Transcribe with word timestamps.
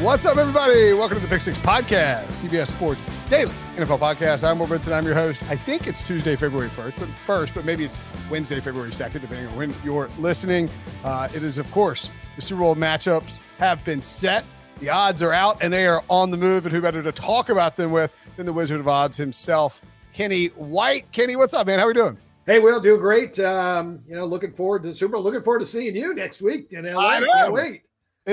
What's 0.00 0.24
up, 0.24 0.38
everybody? 0.38 0.94
Welcome 0.94 1.18
to 1.18 1.22
the 1.22 1.28
Pick 1.28 1.42
Six 1.42 1.58
Podcast, 1.58 2.28
CBS 2.28 2.68
Sports 2.68 3.06
Daily 3.28 3.52
NFL 3.76 3.98
Podcast. 3.98 4.42
I'm 4.42 4.58
Will 4.58 4.66
Brinson. 4.66 4.94
I'm 4.94 5.04
your 5.04 5.12
host. 5.12 5.42
I 5.50 5.56
think 5.56 5.86
it's 5.86 6.02
Tuesday, 6.02 6.36
February 6.36 6.70
1st, 6.70 6.98
but 6.98 7.08
first, 7.26 7.54
but 7.54 7.66
maybe 7.66 7.84
it's 7.84 8.00
Wednesday, 8.30 8.60
February 8.60 8.92
2nd, 8.92 9.20
depending 9.20 9.46
on 9.48 9.56
when 9.56 9.74
you're 9.84 10.08
listening. 10.18 10.70
Uh, 11.04 11.28
it 11.34 11.42
is, 11.42 11.58
of 11.58 11.70
course, 11.70 12.08
the 12.36 12.40
Super 12.40 12.62
Bowl 12.62 12.74
matchups 12.76 13.40
have 13.58 13.84
been 13.84 14.00
set. 14.00 14.46
The 14.78 14.88
odds 14.88 15.20
are 15.20 15.34
out 15.34 15.62
and 15.62 15.70
they 15.70 15.86
are 15.86 16.02
on 16.08 16.30
the 16.30 16.38
move. 16.38 16.64
And 16.64 16.74
who 16.74 16.80
better 16.80 17.02
to 17.02 17.12
talk 17.12 17.50
about 17.50 17.76
them 17.76 17.92
with 17.92 18.14
than 18.38 18.46
the 18.46 18.54
Wizard 18.54 18.80
of 18.80 18.88
Odds 18.88 19.18
himself, 19.18 19.82
Kenny 20.14 20.46
White. 20.46 21.12
Kenny, 21.12 21.36
what's 21.36 21.52
up, 21.52 21.66
man? 21.66 21.78
How 21.78 21.84
are 21.84 21.88
we 21.88 21.94
doing? 21.94 22.16
Hey, 22.46 22.58
Will, 22.58 22.80
doing 22.80 23.00
great. 23.00 23.38
Um, 23.38 24.02
you 24.08 24.16
know, 24.16 24.24
looking 24.24 24.54
forward 24.54 24.82
to 24.84 24.88
the 24.88 24.94
Super 24.94 25.12
Bowl. 25.12 25.22
Looking 25.22 25.42
forward 25.42 25.58
to 25.58 25.66
seeing 25.66 25.94
you 25.94 26.14
next 26.14 26.40
week 26.40 26.72
in 26.72 26.90
LA. 26.90 27.06
I 27.06 27.20
know. 27.20 27.32
Can't 27.34 27.52
wait. 27.52 27.82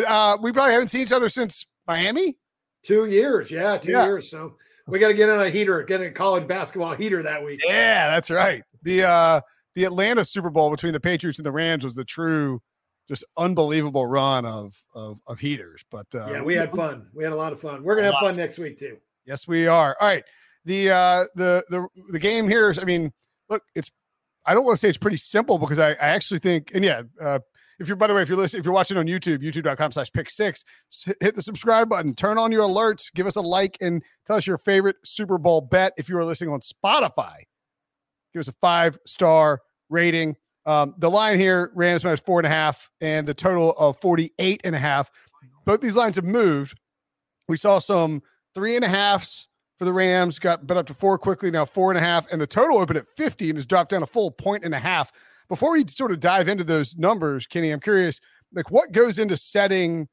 Uh, 0.05 0.37
we 0.41 0.51
probably 0.51 0.73
haven't 0.73 0.89
seen 0.89 1.01
each 1.01 1.11
other 1.11 1.29
since 1.29 1.65
Miami. 1.87 2.37
Two 2.83 3.05
years, 3.05 3.51
yeah, 3.51 3.77
two 3.77 3.91
yeah. 3.91 4.05
years. 4.05 4.29
So 4.29 4.55
we 4.87 4.99
got 4.99 5.09
to 5.09 5.13
get 5.13 5.29
on 5.29 5.41
a 5.41 5.49
heater, 5.49 5.83
get 5.83 6.01
a 6.01 6.11
college 6.11 6.47
basketball 6.47 6.93
heater 6.93 7.21
that 7.23 7.43
week. 7.43 7.59
Yeah, 7.65 8.09
that's 8.09 8.29
right. 8.29 8.63
The 8.83 9.03
uh, 9.03 9.41
the 9.75 9.83
Atlanta 9.83 10.23
Super 10.23 10.49
Bowl 10.49 10.71
between 10.71 10.93
the 10.93 10.99
Patriots 10.99 11.37
and 11.37 11.45
the 11.45 11.51
Rams 11.51 11.83
was 11.83 11.95
the 11.95 12.05
true, 12.05 12.61
just 13.07 13.23
unbelievable 13.37 14.07
run 14.07 14.45
of 14.45 14.75
of, 14.95 15.19
of 15.27 15.39
heaters. 15.39 15.83
But 15.91 16.07
uh, 16.15 16.29
yeah, 16.31 16.41
we 16.41 16.55
had 16.55 16.73
fun. 16.73 17.07
We 17.13 17.23
had 17.23 17.33
a 17.33 17.35
lot 17.35 17.51
of 17.51 17.59
fun. 17.59 17.83
We're 17.83 17.95
gonna 17.95 18.11
have 18.11 18.21
fun 18.21 18.35
next 18.35 18.57
week 18.57 18.79
too. 18.79 18.97
Yes, 19.25 19.47
we 19.47 19.67
are. 19.67 19.95
All 19.99 20.07
right. 20.07 20.23
The 20.65 20.89
uh, 20.89 21.23
the 21.35 21.63
the 21.69 21.87
the 22.11 22.19
game 22.19 22.47
here 22.47 22.69
is. 22.69 22.79
I 22.79 22.83
mean, 22.83 23.11
look, 23.49 23.63
it's. 23.75 23.91
I 24.45 24.53
don't 24.53 24.63
want 24.63 24.77
to 24.77 24.79
say 24.79 24.87
it's 24.87 24.97
pretty 24.97 25.17
simple 25.17 25.59
because 25.59 25.77
I, 25.77 25.89
I 25.91 26.07
actually 26.07 26.39
think, 26.39 26.71
and 26.73 26.81
yeah, 26.81 27.01
uh, 27.21 27.39
if 27.79 27.87
you're, 27.87 27.97
by 27.97 28.07
the 28.07 28.13
way, 28.13 28.21
if 28.21 28.29
you're 28.29 28.37
listening, 28.37 28.61
if 28.61 28.65
you're 28.65 28.73
watching 28.73 28.97
on 28.97 29.05
YouTube, 29.05 29.39
youtube.com 29.39 29.91
slash 29.91 30.11
pick 30.11 30.29
six, 30.29 30.63
hit 31.21 31.35
the 31.35 31.41
subscribe 31.41 31.89
button, 31.89 32.13
turn 32.13 32.37
on 32.37 32.51
your 32.51 32.63
alerts, 32.63 33.13
give 33.13 33.27
us 33.27 33.35
a 33.35 33.41
like, 33.41 33.77
and 33.81 34.03
tell 34.25 34.35
us 34.35 34.47
your 34.47 34.57
favorite 34.57 34.95
Super 35.03 35.37
Bowl 35.37 35.61
bet. 35.61 35.93
If 35.97 36.09
you 36.09 36.17
are 36.17 36.25
listening 36.25 36.51
on 36.51 36.61
Spotify, 36.61 37.43
give 38.33 38.39
us 38.39 38.47
a 38.47 38.53
five 38.53 38.97
star 39.05 39.61
rating. 39.89 40.35
Um, 40.65 40.95
the 40.97 41.09
line 41.09 41.37
here, 41.37 41.71
Rams 41.75 42.03
minus 42.03 42.19
four 42.19 42.39
and 42.39 42.47
a 42.47 42.49
half, 42.49 42.89
and 42.99 43.27
the 43.27 43.33
total 43.33 43.71
of 43.73 43.99
48 44.01 44.61
and 44.63 44.75
a 44.75 44.79
half. 44.79 45.09
Both 45.65 45.81
these 45.81 45.95
lines 45.95 46.15
have 46.15 46.25
moved. 46.25 46.79
We 47.47 47.57
saw 47.57 47.79
some 47.79 48.21
three 48.53 48.75
and 48.75 48.83
a 48.83 48.89
halves 48.89 49.47
for 49.77 49.85
the 49.85 49.93
Rams, 49.93 50.39
got 50.39 50.65
bet 50.65 50.77
up 50.77 50.87
to 50.87 50.93
four 50.93 51.17
quickly, 51.17 51.51
now 51.51 51.65
four 51.65 51.91
and 51.91 51.97
a 51.97 52.01
half, 52.01 52.25
and 52.31 52.41
the 52.41 52.47
total 52.47 52.79
opened 52.79 52.97
at 52.97 53.05
50 53.15 53.49
and 53.49 53.57
has 53.57 53.65
dropped 53.65 53.91
down 53.91 54.03
a 54.03 54.07
full 54.07 54.31
point 54.31 54.63
and 54.63 54.73
a 54.73 54.79
half. 54.79 55.11
Before 55.47 55.73
we 55.73 55.85
sort 55.87 56.11
of 56.11 56.19
dive 56.19 56.47
into 56.47 56.63
those 56.63 56.97
numbers, 56.97 57.45
Kenny, 57.45 57.69
I'm 57.69 57.79
curious, 57.79 58.19
like 58.51 58.71
what 58.71 58.91
goes 58.91 59.19
into 59.19 59.37
setting, 59.37 60.07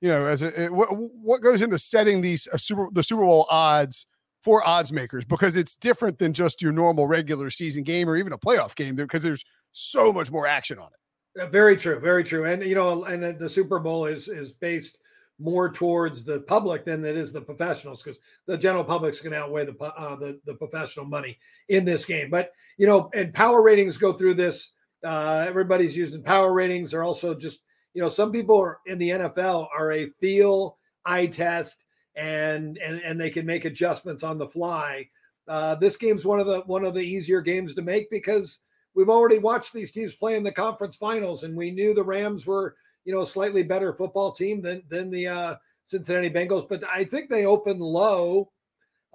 you 0.00 0.08
know, 0.08 0.26
as 0.26 0.42
a 0.42 0.68
what, 0.68 0.88
what 0.90 1.42
goes 1.42 1.62
into 1.62 1.78
setting 1.78 2.20
these 2.20 2.46
super 2.56 2.88
the 2.92 3.02
Super 3.02 3.22
Bowl 3.22 3.46
odds 3.50 4.06
for 4.42 4.66
odds 4.66 4.92
makers? 4.92 5.24
Because 5.24 5.56
it's 5.56 5.74
different 5.74 6.18
than 6.18 6.32
just 6.32 6.62
your 6.62 6.72
normal 6.72 7.06
regular 7.06 7.50
season 7.50 7.82
game 7.82 8.08
or 8.08 8.16
even 8.16 8.32
a 8.32 8.38
playoff 8.38 8.76
game 8.76 8.94
because 8.94 9.22
there's 9.22 9.44
so 9.72 10.12
much 10.12 10.30
more 10.30 10.46
action 10.46 10.78
on 10.78 10.88
it. 10.88 11.42
Uh, 11.42 11.46
very 11.48 11.76
true, 11.76 11.98
very 11.98 12.22
true, 12.22 12.44
and 12.44 12.62
you 12.62 12.74
know, 12.74 13.04
and 13.04 13.38
the 13.38 13.48
Super 13.48 13.78
Bowl 13.78 14.06
is 14.06 14.28
is 14.28 14.52
based 14.52 14.98
more 15.38 15.70
towards 15.70 16.24
the 16.24 16.40
public 16.40 16.84
than 16.84 17.04
it 17.04 17.16
is 17.16 17.32
the 17.32 17.40
professionals 17.40 18.02
because 18.02 18.18
the 18.46 18.58
general 18.58 18.84
public's 18.84 19.20
going 19.20 19.32
to 19.32 19.38
outweigh 19.38 19.64
the, 19.64 19.76
uh, 19.82 20.16
the 20.16 20.40
the 20.44 20.54
professional 20.54 21.06
money 21.06 21.38
in 21.68 21.84
this 21.84 22.04
game. 22.04 22.30
But 22.30 22.52
you 22.76 22.86
know, 22.86 23.10
and 23.14 23.32
power 23.32 23.62
ratings 23.62 23.96
go 23.96 24.12
through 24.12 24.34
this. 24.34 24.72
Uh, 25.04 25.44
everybody's 25.46 25.96
using 25.96 26.22
power 26.22 26.52
ratings. 26.52 26.90
They're 26.90 27.04
also 27.04 27.34
just 27.34 27.60
you 27.94 28.02
know 28.02 28.08
some 28.08 28.32
people 28.32 28.58
are 28.58 28.80
in 28.86 28.98
the 28.98 29.10
NFL 29.10 29.68
are 29.76 29.92
a 29.92 30.10
feel 30.20 30.78
eye 31.06 31.26
test 31.26 31.84
and 32.16 32.76
and 32.78 33.00
and 33.00 33.20
they 33.20 33.30
can 33.30 33.46
make 33.46 33.64
adjustments 33.64 34.24
on 34.24 34.38
the 34.38 34.48
fly. 34.48 35.08
Uh, 35.46 35.74
this 35.76 35.96
game's 35.96 36.24
one 36.24 36.40
of 36.40 36.46
the 36.46 36.60
one 36.62 36.84
of 36.84 36.94
the 36.94 37.00
easier 37.00 37.40
games 37.40 37.74
to 37.74 37.82
make 37.82 38.10
because 38.10 38.60
we've 38.94 39.08
already 39.08 39.38
watched 39.38 39.72
these 39.72 39.92
teams 39.92 40.14
play 40.14 40.36
in 40.36 40.42
the 40.42 40.50
conference 40.50 40.96
finals 40.96 41.44
and 41.44 41.56
we 41.56 41.70
knew 41.70 41.94
the 41.94 42.02
Rams 42.02 42.44
were 42.44 42.74
you 43.08 43.14
know, 43.14 43.22
a 43.22 43.26
slightly 43.26 43.62
better 43.62 43.94
football 43.94 44.32
team 44.32 44.60
than 44.60 44.82
than 44.90 45.10
the 45.10 45.26
uh, 45.26 45.54
Cincinnati 45.86 46.28
Bengals. 46.28 46.68
But 46.68 46.84
I 46.84 47.04
think 47.04 47.30
they 47.30 47.46
opened 47.46 47.80
low 47.80 48.52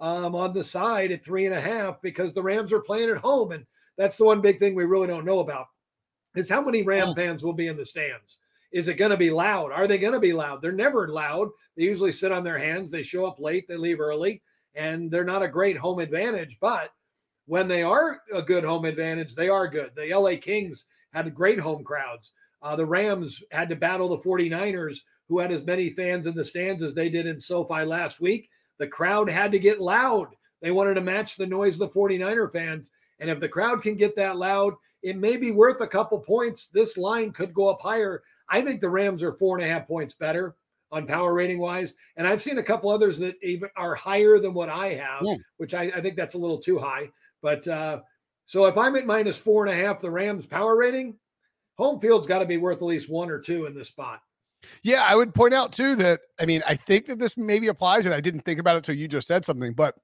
um, 0.00 0.34
on 0.34 0.52
the 0.52 0.64
side 0.64 1.12
at 1.12 1.24
three 1.24 1.46
and 1.46 1.54
a 1.54 1.60
half 1.60 2.02
because 2.02 2.34
the 2.34 2.42
Rams 2.42 2.72
are 2.72 2.80
playing 2.80 3.10
at 3.10 3.18
home, 3.18 3.52
and 3.52 3.64
that's 3.96 4.16
the 4.16 4.24
one 4.24 4.40
big 4.40 4.58
thing 4.58 4.74
we 4.74 4.84
really 4.84 5.06
don't 5.06 5.24
know 5.24 5.38
about 5.38 5.66
is 6.34 6.48
how 6.48 6.60
many 6.60 6.82
Ram 6.82 7.14
fans 7.14 7.44
will 7.44 7.52
be 7.52 7.68
in 7.68 7.76
the 7.76 7.86
stands. 7.86 8.38
Is 8.72 8.88
it 8.88 8.94
going 8.94 9.12
to 9.12 9.16
be 9.16 9.30
loud? 9.30 9.70
Are 9.70 9.86
they 9.86 9.98
going 9.98 10.12
to 10.12 10.18
be 10.18 10.32
loud? 10.32 10.60
They're 10.60 10.72
never 10.72 11.06
loud. 11.06 11.50
They 11.76 11.84
usually 11.84 12.10
sit 12.10 12.32
on 12.32 12.42
their 12.42 12.58
hands. 12.58 12.90
They 12.90 13.04
show 13.04 13.24
up 13.24 13.38
late. 13.38 13.68
They 13.68 13.76
leave 13.76 14.00
early, 14.00 14.42
and 14.74 15.08
they're 15.08 15.22
not 15.22 15.44
a 15.44 15.48
great 15.48 15.76
home 15.76 16.00
advantage. 16.00 16.58
But 16.60 16.90
when 17.46 17.68
they 17.68 17.84
are 17.84 18.22
a 18.34 18.42
good 18.42 18.64
home 18.64 18.86
advantage, 18.86 19.36
they 19.36 19.48
are 19.48 19.68
good. 19.68 19.92
The 19.94 20.12
LA 20.12 20.34
Kings 20.34 20.86
had 21.12 21.32
great 21.32 21.60
home 21.60 21.84
crowds. 21.84 22.32
Uh, 22.64 22.74
the 22.74 22.86
Rams 22.86 23.42
had 23.50 23.68
to 23.68 23.76
battle 23.76 24.08
the 24.08 24.18
49ers, 24.18 24.96
who 25.28 25.38
had 25.38 25.52
as 25.52 25.64
many 25.64 25.90
fans 25.90 26.26
in 26.26 26.34
the 26.34 26.44
stands 26.44 26.82
as 26.82 26.94
they 26.94 27.10
did 27.10 27.26
in 27.26 27.38
SoFi 27.38 27.84
last 27.84 28.20
week. 28.20 28.48
The 28.78 28.88
crowd 28.88 29.28
had 29.28 29.52
to 29.52 29.58
get 29.58 29.80
loud. 29.80 30.28
They 30.62 30.70
wanted 30.70 30.94
to 30.94 31.02
match 31.02 31.36
the 31.36 31.46
noise 31.46 31.78
of 31.78 31.92
the 31.92 31.98
49er 31.98 32.50
fans. 32.50 32.90
And 33.20 33.28
if 33.30 33.38
the 33.38 33.48
crowd 33.48 33.82
can 33.82 33.96
get 33.96 34.16
that 34.16 34.38
loud, 34.38 34.74
it 35.02 35.18
may 35.18 35.36
be 35.36 35.50
worth 35.50 35.82
a 35.82 35.86
couple 35.86 36.18
points. 36.20 36.68
This 36.68 36.96
line 36.96 37.32
could 37.32 37.52
go 37.52 37.68
up 37.68 37.82
higher. 37.82 38.22
I 38.48 38.62
think 38.62 38.80
the 38.80 38.88
Rams 38.88 39.22
are 39.22 39.34
four 39.34 39.56
and 39.56 39.64
a 39.64 39.68
half 39.68 39.86
points 39.86 40.14
better 40.14 40.56
on 40.90 41.06
power 41.06 41.34
rating 41.34 41.58
wise. 41.58 41.94
And 42.16 42.26
I've 42.26 42.42
seen 42.42 42.56
a 42.56 42.62
couple 42.62 42.88
others 42.88 43.18
that 43.18 43.36
even 43.42 43.68
are 43.76 43.94
higher 43.94 44.38
than 44.38 44.54
what 44.54 44.70
I 44.70 44.94
have, 44.94 45.20
yeah. 45.22 45.36
which 45.58 45.74
I, 45.74 45.92
I, 45.94 46.00
think 46.00 46.16
that's 46.16 46.34
a 46.34 46.38
little 46.38 46.58
too 46.58 46.78
high. 46.78 47.10
But 47.42 47.66
uh, 47.68 48.00
so 48.46 48.64
if 48.64 48.78
I'm 48.78 48.96
at 48.96 49.04
minus 49.04 49.36
four 49.36 49.66
and 49.66 49.74
a 49.74 49.84
half, 49.84 50.00
the 50.00 50.10
Rams 50.10 50.46
power 50.46 50.76
rating, 50.76 51.16
home 51.76 52.00
field's 52.00 52.26
got 52.26 52.38
to 52.38 52.46
be 52.46 52.56
worth 52.56 52.78
at 52.78 52.84
least 52.84 53.10
one 53.10 53.30
or 53.30 53.38
two 53.38 53.66
in 53.66 53.74
this 53.74 53.88
spot. 53.88 54.20
Yeah, 54.82 55.04
I 55.06 55.14
would 55.14 55.34
point 55.34 55.54
out 55.54 55.72
too 55.72 55.96
that 55.96 56.20
I 56.40 56.46
mean 56.46 56.62
I 56.66 56.76
think 56.76 57.06
that 57.06 57.18
this 57.18 57.36
maybe 57.36 57.68
applies, 57.68 58.06
and 58.06 58.14
I 58.14 58.20
didn't 58.20 58.40
think 58.40 58.60
about 58.60 58.74
it 58.74 58.78
until 58.78 58.94
you 58.94 59.08
just 59.08 59.26
said 59.26 59.44
something. 59.44 59.74
But 59.74 59.94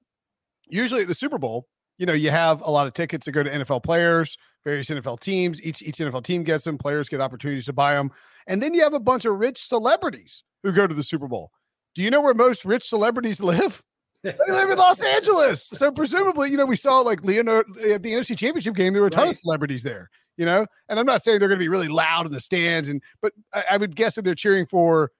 usually 0.67 1.01
at 1.01 1.07
the 1.07 1.15
Super 1.15 1.37
Bowl, 1.37 1.67
you 1.97 2.05
know, 2.05 2.13
you 2.13 2.31
have 2.31 2.61
a 2.61 2.69
lot 2.71 2.87
of 2.87 2.93
tickets 2.93 3.25
that 3.25 3.31
go 3.31 3.43
to 3.43 3.49
NFL 3.49 3.83
players, 3.83 4.37
various 4.63 4.89
NFL 4.89 5.19
teams. 5.19 5.61
Each 5.61 5.81
each 5.81 5.97
NFL 5.97 6.23
team 6.23 6.43
gets 6.43 6.65
them. 6.65 6.77
Players 6.77 7.09
get 7.09 7.21
opportunities 7.21 7.65
to 7.65 7.73
buy 7.73 7.95
them, 7.95 8.11
and 8.47 8.61
then 8.61 8.73
you 8.73 8.83
have 8.83 8.93
a 8.93 8.99
bunch 8.99 9.25
of 9.25 9.39
rich 9.39 9.63
celebrities 9.63 10.43
who 10.63 10.71
go 10.71 10.87
to 10.87 10.93
the 10.93 11.03
Super 11.03 11.27
Bowl. 11.27 11.51
Do 11.95 12.03
you 12.03 12.09
know 12.09 12.21
where 12.21 12.33
most 12.33 12.65
rich 12.65 12.87
celebrities 12.87 13.41
live? 13.41 13.81
They 14.23 14.35
live 14.47 14.69
in 14.69 14.77
Los 14.77 15.01
Angeles. 15.01 15.67
So 15.67 15.91
presumably, 15.91 16.49
you 16.49 16.57
know, 16.57 16.65
we 16.65 16.75
saw 16.75 16.99
like 16.99 17.23
Leonardo 17.23 17.69
at 17.89 18.03
the 18.03 18.13
NFC 18.13 18.37
Championship 18.37 18.75
game. 18.75 18.93
There 18.93 19.01
were 19.01 19.07
a 19.07 19.11
ton 19.11 19.23
right. 19.23 19.31
of 19.31 19.37
celebrities 19.37 19.83
there 19.83 20.09
you 20.37 20.45
know. 20.45 20.65
And 20.89 20.99
I'm 20.99 21.05
not 21.05 21.23
saying 21.23 21.39
they're 21.39 21.47
going 21.47 21.59
to 21.59 21.63
be 21.63 21.69
really 21.69 21.87
loud 21.87 22.25
in 22.25 22.31
the 22.31 22.39
stands, 22.39 22.89
and 22.89 23.01
but 23.21 23.33
I, 23.53 23.63
I 23.71 23.77
would 23.77 23.95
guess 23.95 24.15
that 24.15 24.23
they're 24.23 24.35
cheering 24.35 24.65
for 24.65 25.11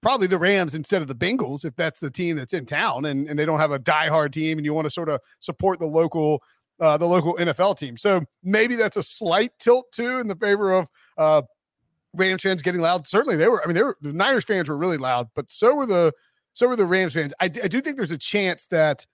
probably 0.00 0.26
the 0.26 0.38
Rams 0.38 0.74
instead 0.74 1.02
of 1.02 1.08
the 1.08 1.14
Bengals 1.14 1.64
if 1.64 1.76
that's 1.76 2.00
the 2.00 2.10
team 2.10 2.36
that's 2.36 2.54
in 2.54 2.66
town, 2.66 3.04
and 3.04 3.28
and 3.28 3.38
they 3.38 3.44
don't 3.44 3.58
have 3.58 3.72
a 3.72 3.78
diehard 3.78 4.32
team, 4.32 4.58
and 4.58 4.64
you 4.64 4.72
want 4.72 4.86
to 4.86 4.90
sort 4.90 5.08
of 5.08 5.20
support 5.40 5.78
the 5.78 5.86
local. 5.86 6.42
Uh, 6.78 6.96
the 6.96 7.04
local 7.04 7.34
NFL 7.34 7.76
team. 7.76 7.94
So 7.98 8.22
maybe 8.42 8.74
that's 8.74 8.96
a 8.96 9.02
slight 9.02 9.50
tilt 9.58 9.92
too 9.92 10.16
in 10.16 10.28
the 10.28 10.34
favor 10.34 10.72
of 10.72 10.88
uh, 11.18 11.42
Rams 12.14 12.42
fans 12.42 12.62
getting 12.62 12.80
loud. 12.80 13.06
Certainly, 13.06 13.36
they 13.36 13.48
were. 13.48 13.62
I 13.62 13.66
mean, 13.66 13.74
they 13.74 13.82
were 13.82 13.98
the 14.00 14.14
Niners 14.14 14.46
fans 14.46 14.66
were 14.66 14.78
really 14.78 14.96
loud, 14.96 15.28
but 15.36 15.52
so 15.52 15.74
were 15.74 15.84
the 15.84 16.14
so 16.60 16.68
were 16.68 16.76
the 16.76 16.84
Rams 16.84 17.14
fans. 17.14 17.32
I, 17.40 17.46
I 17.46 17.48
do 17.48 17.80
think 17.80 17.96
there's 17.96 18.10
a 18.10 18.18
chance 18.18 18.66
that 18.66 19.06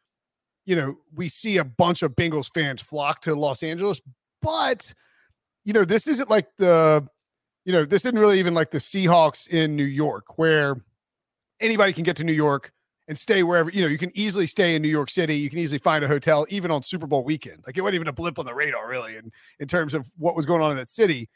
you 0.64 0.74
know 0.74 0.96
we 1.14 1.28
see 1.28 1.58
a 1.58 1.64
bunch 1.64 2.02
of 2.02 2.16
Bengals 2.16 2.52
fans 2.52 2.82
flock 2.82 3.20
to 3.20 3.36
Los 3.36 3.62
Angeles, 3.62 4.00
but 4.42 4.92
you 5.64 5.72
know, 5.72 5.84
this 5.84 6.08
isn't 6.08 6.28
like 6.28 6.48
the, 6.58 7.06
you 7.64 7.72
know, 7.72 7.84
this 7.84 8.04
isn't 8.04 8.18
really 8.18 8.40
even 8.40 8.52
like 8.52 8.72
the 8.72 8.78
Seahawks 8.78 9.48
in 9.48 9.76
New 9.76 9.84
York 9.84 10.36
where 10.38 10.74
anybody 11.60 11.92
can 11.92 12.02
get 12.02 12.16
to 12.16 12.24
New 12.24 12.32
York 12.32 12.72
and 13.06 13.16
stay 13.16 13.44
wherever 13.44 13.70
you 13.70 13.80
know 13.80 13.86
you 13.86 13.96
can 13.98 14.10
easily 14.18 14.48
stay 14.48 14.74
in 14.74 14.82
New 14.82 14.88
York 14.88 15.08
City. 15.08 15.36
You 15.36 15.48
can 15.48 15.60
easily 15.60 15.78
find 15.78 16.04
a 16.04 16.08
hotel 16.08 16.46
even 16.50 16.72
on 16.72 16.82
Super 16.82 17.06
Bowl 17.06 17.22
weekend. 17.22 17.62
Like 17.64 17.78
it 17.78 17.80
wasn't 17.80 17.94
even 17.94 18.08
a 18.08 18.12
blip 18.12 18.40
on 18.40 18.44
the 18.44 18.54
radar 18.54 18.88
really, 18.88 19.14
in 19.16 19.30
in 19.60 19.68
terms 19.68 19.94
of 19.94 20.10
what 20.18 20.34
was 20.34 20.46
going 20.46 20.62
on 20.62 20.72
in 20.72 20.76
that 20.78 20.90
city. 20.90 21.28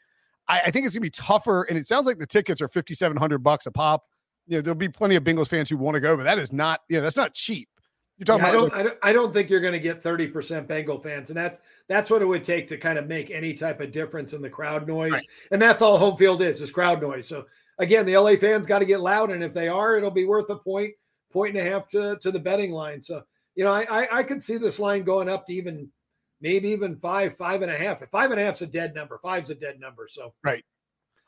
I, 0.49 0.59
I 0.65 0.71
think 0.71 0.85
it's 0.85 0.93
gonna 0.93 1.03
be 1.03 1.09
tougher, 1.09 1.63
and 1.63 1.77
it 1.77 1.87
sounds 1.87 2.05
like 2.05 2.17
the 2.17 2.27
tickets 2.27 2.59
are 2.59 2.67
fifty 2.67 2.95
seven 2.95 3.15
hundred 3.15 3.39
bucks 3.39 3.65
a 3.65 3.71
pop. 3.71 4.03
You 4.51 4.57
know, 4.57 4.61
there'll 4.63 4.75
be 4.75 4.89
plenty 4.89 5.15
of 5.15 5.23
Bengals 5.23 5.47
fans 5.47 5.69
who 5.69 5.77
want 5.77 5.95
to 5.95 6.01
go, 6.01 6.17
but 6.17 6.23
that 6.23 6.37
is 6.37 6.51
not, 6.51 6.81
you 6.89 6.97
know, 6.97 7.03
that's 7.03 7.15
not 7.15 7.33
cheap. 7.33 7.69
You're 8.17 8.25
talking 8.25 8.43
yeah, 8.43 8.51
about. 8.51 8.57
I 8.57 8.67
don't, 8.67 8.73
I 8.73 8.83
don't, 8.83 8.97
I 9.03 9.13
don't. 9.13 9.33
think 9.33 9.49
you're 9.49 9.61
going 9.61 9.71
to 9.71 9.79
get 9.79 10.03
30% 10.03 10.67
Bengal 10.67 10.99
fans, 10.99 11.29
and 11.29 11.37
that's 11.37 11.59
that's 11.87 12.09
what 12.09 12.21
it 12.21 12.25
would 12.25 12.43
take 12.43 12.67
to 12.67 12.77
kind 12.77 12.99
of 12.99 13.07
make 13.07 13.31
any 13.31 13.53
type 13.53 13.79
of 13.79 13.93
difference 13.93 14.33
in 14.33 14.41
the 14.41 14.49
crowd 14.49 14.85
noise. 14.85 15.13
Right. 15.13 15.25
And 15.51 15.61
that's 15.61 15.81
all 15.81 15.97
home 15.97 16.17
field 16.17 16.41
is, 16.41 16.61
is 16.61 16.69
crowd 16.69 17.01
noise. 17.01 17.29
So 17.29 17.45
again, 17.79 18.05
the 18.05 18.17
LA 18.17 18.35
fans 18.35 18.67
got 18.67 18.79
to 18.79 18.85
get 18.85 18.99
loud, 18.99 19.31
and 19.31 19.41
if 19.41 19.53
they 19.53 19.69
are, 19.69 19.95
it'll 19.95 20.11
be 20.11 20.25
worth 20.25 20.49
a 20.49 20.57
point, 20.57 20.91
point 21.31 21.55
and 21.55 21.65
a 21.65 21.71
half 21.71 21.87
to 21.91 22.17
to 22.17 22.29
the 22.29 22.39
betting 22.39 22.71
line. 22.71 23.01
So 23.01 23.23
you 23.55 23.63
know, 23.63 23.71
I 23.71 23.83
I, 23.89 24.17
I 24.17 24.23
could 24.23 24.43
see 24.43 24.57
this 24.57 24.79
line 24.79 25.03
going 25.03 25.29
up 25.29 25.47
to 25.47 25.53
even 25.53 25.89
maybe 26.41 26.67
even 26.71 26.97
five, 26.97 27.37
five 27.37 27.61
and 27.61 27.71
a 27.71 27.77
half. 27.77 28.01
Five 28.11 28.31
and 28.31 28.39
a 28.39 28.43
half's 28.43 28.61
a 28.61 28.67
dead 28.67 28.93
number. 28.93 29.17
Five's 29.23 29.49
a 29.49 29.55
dead 29.55 29.79
number. 29.79 30.09
So 30.09 30.33
right. 30.43 30.65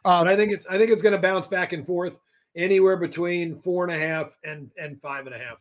Um, 0.03 0.25
but 0.25 0.27
I 0.27 0.35
think 0.35 0.51
it's 0.51 0.67
I 0.67 0.77
think 0.77 0.91
it's 0.91 1.01
going 1.01 1.13
to 1.13 1.21
bounce 1.21 1.47
back 1.47 1.71
and 1.71 1.87
forth 1.87 2.19
anywhere 2.55 2.97
between 2.97 3.59
four 3.59 3.83
and 3.83 3.93
a 3.93 3.99
half 3.99 4.37
and 4.43 4.69
and 4.77 5.01
five 5.01 5.25
and 5.25 5.35
a 5.35 5.39
half. 5.39 5.59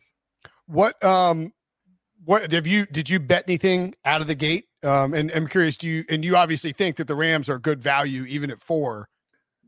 What 0.67 1.03
um 1.03 1.53
what 2.25 2.51
have 2.51 2.67
you 2.67 2.85
did 2.85 3.09
you 3.09 3.19
bet 3.19 3.45
anything 3.47 3.95
out 4.05 4.21
of 4.21 4.27
the 4.27 4.35
gate? 4.35 4.65
Um 4.83 5.13
and 5.13 5.31
I'm 5.31 5.47
curious, 5.47 5.77
do 5.77 5.87
you 5.87 6.05
and 6.09 6.23
you 6.23 6.35
obviously 6.35 6.71
think 6.71 6.97
that 6.97 7.07
the 7.07 7.15
Rams 7.15 7.49
are 7.49 7.59
good 7.59 7.81
value 7.81 8.25
even 8.25 8.51
at 8.51 8.59
four, 8.59 9.09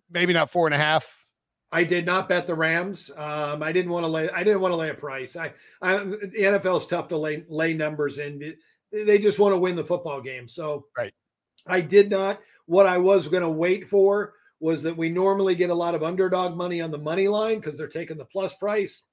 maybe 0.10 0.34
not 0.34 0.50
four 0.50 0.68
and 0.68 0.74
a 0.74 0.80
half. 0.80 1.26
I 1.72 1.84
did 1.84 2.06
not 2.06 2.30
bet 2.30 2.48
the 2.48 2.56
Rams. 2.56 3.12
Um, 3.18 3.62
I 3.62 3.74
didn't 3.74 3.92
want 3.92 4.06
to 4.06 4.08
lay. 4.08 4.30
I 4.30 4.44
didn't 4.44 4.62
want 4.62 4.72
to 4.72 4.78
lay 4.78 4.92
a 4.92 4.94
price. 4.94 5.36
I, 5.36 5.52
I 5.82 5.98
the 5.98 6.38
NFL 6.38 6.78
is 6.78 6.88
tough 6.88 7.10
to 7.10 7.18
lay 7.18 7.44
lay 7.50 7.74
numbers 7.74 8.18
in. 8.18 8.56
They 8.94 9.20
just 9.20 9.40
want 9.40 9.54
to 9.54 9.58
win 9.58 9.76
the 9.76 9.84
football 9.84 10.22
game. 10.22 10.48
So 10.48 10.86
right. 10.98 11.14
I 11.68 11.82
did 11.82 12.10
not. 12.10 12.40
What 12.66 12.86
I 12.86 12.98
was 12.98 13.28
going 13.28 13.44
to 13.44 13.50
wait 13.50 13.90
for 13.90 14.36
was 14.60 14.82
that 14.84 14.96
we 14.96 15.10
normally 15.10 15.56
get 15.56 15.70
a 15.70 15.76
lot 15.76 15.96
of 15.96 16.04
underdog 16.04 16.56
money 16.56 16.82
on 16.82 16.92
the 16.92 16.98
money 16.98 17.28
line 17.28 17.60
because 17.60 17.78
they're 17.78 17.88
taking 17.88 18.18
the 18.18 18.26
plus 18.26 18.54
price. 18.54 19.04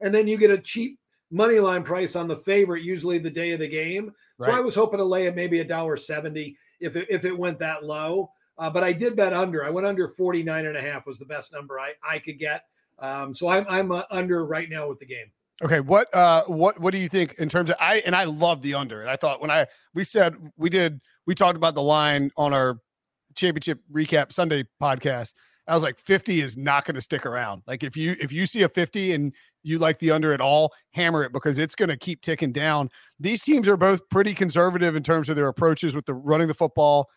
And 0.00 0.14
then 0.14 0.28
you 0.28 0.36
get 0.36 0.50
a 0.50 0.58
cheap 0.58 0.98
money 1.30 1.58
line 1.58 1.82
price 1.82 2.16
on 2.16 2.28
the 2.28 2.36
favorite, 2.38 2.82
usually 2.82 3.18
the 3.18 3.30
day 3.30 3.52
of 3.52 3.60
the 3.60 3.68
game. 3.68 4.12
Right. 4.38 4.48
So 4.48 4.56
I 4.56 4.60
was 4.60 4.74
hoping 4.74 4.98
to 4.98 5.04
lay 5.04 5.26
it 5.26 5.36
maybe 5.36 5.60
a 5.60 5.64
dollar 5.64 5.96
70 5.96 6.56
if 6.80 6.96
it, 6.96 7.06
if 7.08 7.24
it 7.24 7.36
went 7.36 7.58
that 7.60 7.84
low. 7.84 8.30
Uh, 8.58 8.70
but 8.70 8.82
I 8.82 8.92
did 8.92 9.16
bet 9.16 9.32
under. 9.32 9.64
I 9.64 9.70
went 9.70 9.86
under 9.86 10.08
49 10.08 10.66
and 10.66 10.76
a 10.76 10.80
half 10.80 11.06
was 11.06 11.18
the 11.18 11.26
best 11.26 11.52
number 11.52 11.78
I, 11.78 11.92
I 12.06 12.18
could 12.18 12.38
get. 12.38 12.62
Um, 12.98 13.34
so 13.34 13.48
I'm, 13.48 13.66
I'm 13.68 13.92
uh, 13.92 14.02
under 14.10 14.46
right 14.46 14.68
now 14.68 14.88
with 14.88 14.98
the 14.98 15.06
game. 15.06 15.30
Okay, 15.64 15.80
what 15.80 16.14
uh 16.14 16.42
what 16.44 16.78
what 16.80 16.92
do 16.92 16.98
you 16.98 17.08
think 17.08 17.34
in 17.38 17.48
terms 17.48 17.70
of 17.70 17.76
I 17.80 18.02
and 18.04 18.14
I 18.14 18.24
love 18.24 18.60
the 18.60 18.74
under 18.74 19.00
and 19.00 19.08
I 19.08 19.16
thought 19.16 19.40
when 19.40 19.50
I 19.50 19.66
we 19.94 20.04
said 20.04 20.36
we 20.58 20.68
did 20.68 21.00
we 21.24 21.34
talked 21.34 21.56
about 21.56 21.74
the 21.74 21.82
line 21.82 22.30
on 22.36 22.52
our 22.52 22.78
championship 23.36 23.80
recap 23.92 24.32
Sunday 24.32 24.64
podcast. 24.82 25.34
I 25.68 25.74
was 25.74 25.82
like, 25.82 25.98
50 25.98 26.40
is 26.40 26.56
not 26.56 26.84
going 26.84 26.94
to 26.94 27.00
stick 27.00 27.26
around. 27.26 27.62
Like 27.66 27.82
if 27.82 27.96
you 27.96 28.14
if 28.20 28.32
you 28.32 28.46
see 28.46 28.62
a 28.62 28.68
50 28.68 29.12
and 29.12 29.32
you 29.62 29.78
like 29.78 29.98
the 29.98 30.12
under 30.12 30.32
at 30.32 30.40
all, 30.40 30.72
hammer 30.92 31.24
it 31.24 31.32
because 31.32 31.58
it's 31.58 31.74
going 31.74 31.88
to 31.88 31.96
keep 31.96 32.20
ticking 32.22 32.52
down. 32.52 32.88
These 33.18 33.42
teams 33.42 33.66
are 33.66 33.76
both 33.76 34.08
pretty 34.08 34.32
conservative 34.32 34.94
in 34.94 35.02
terms 35.02 35.28
of 35.28 35.36
their 35.36 35.48
approaches 35.48 35.96
with 35.96 36.06
the 36.06 36.14
running 36.14 36.46
the 36.48 36.54
football. 36.54 37.08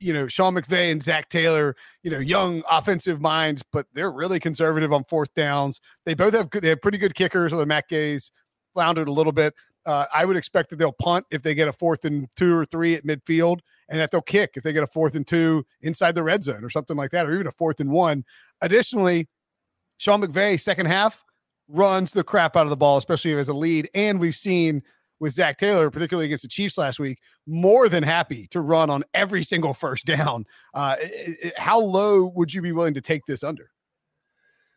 You 0.00 0.12
know, 0.12 0.26
Sean 0.28 0.54
McVay 0.54 0.90
and 0.90 1.02
Zac 1.02 1.28
Taylor, 1.28 1.74
you 2.02 2.10
know, 2.10 2.18
young 2.18 2.62
offensive 2.70 3.20
minds, 3.20 3.62
but 3.72 3.86
they're 3.92 4.10
really 4.10 4.40
conservative 4.40 4.92
on 4.92 5.04
fourth 5.04 5.34
downs. 5.34 5.80
They 6.04 6.14
both 6.14 6.34
have 6.34 6.50
good, 6.50 6.62
they 6.62 6.70
have 6.70 6.80
pretty 6.80 6.98
good 6.98 7.14
kickers. 7.14 7.52
Although 7.52 7.66
Matt 7.66 7.88
Gay's 7.88 8.30
floundered 8.72 9.08
a 9.08 9.12
little 9.12 9.32
bit. 9.32 9.54
Uh, 9.84 10.06
I 10.12 10.24
would 10.24 10.36
expect 10.36 10.70
that 10.70 10.76
they'll 10.76 10.92
punt 10.92 11.26
if 11.30 11.42
they 11.42 11.54
get 11.54 11.68
a 11.68 11.72
fourth 11.72 12.04
and 12.04 12.28
two 12.36 12.56
or 12.56 12.64
three 12.64 12.94
at 12.94 13.04
midfield 13.04 13.60
and 13.88 14.00
that 14.00 14.10
they'll 14.10 14.20
kick 14.20 14.52
if 14.54 14.62
they 14.62 14.72
get 14.72 14.82
a 14.82 14.88
fourth 14.88 15.14
and 15.14 15.26
two 15.26 15.64
inside 15.82 16.14
the 16.14 16.22
red 16.22 16.42
zone 16.42 16.64
or 16.64 16.70
something 16.70 16.96
like 16.96 17.10
that, 17.12 17.26
or 17.26 17.34
even 17.34 17.46
a 17.46 17.52
fourth 17.52 17.80
and 17.80 17.90
one. 17.90 18.24
Additionally, 18.60 19.28
Sean 19.98 20.20
McVay, 20.20 20.60
second 20.60 20.86
half, 20.86 21.24
runs 21.68 22.12
the 22.12 22.24
crap 22.24 22.56
out 22.56 22.64
of 22.66 22.70
the 22.70 22.76
ball, 22.76 22.96
especially 22.96 23.32
as 23.34 23.48
a 23.48 23.54
lead. 23.54 23.88
And 23.94 24.20
we've 24.20 24.36
seen 24.36 24.82
with 25.18 25.32
Zac 25.32 25.58
Taylor, 25.58 25.90
particularly 25.90 26.26
against 26.26 26.42
the 26.42 26.48
Chiefs 26.48 26.78
last 26.78 26.98
week, 26.98 27.18
more 27.46 27.88
than 27.88 28.02
happy 28.02 28.46
to 28.48 28.60
run 28.60 28.90
on 28.90 29.04
every 29.14 29.42
single 29.42 29.74
first 29.74 30.04
down. 30.06 30.44
Uh, 30.74 30.96
it, 31.00 31.38
it, 31.42 31.58
how 31.58 31.80
low 31.80 32.26
would 32.34 32.52
you 32.52 32.62
be 32.62 32.72
willing 32.72 32.94
to 32.94 33.00
take 33.00 33.24
this 33.26 33.42
under? 33.42 33.70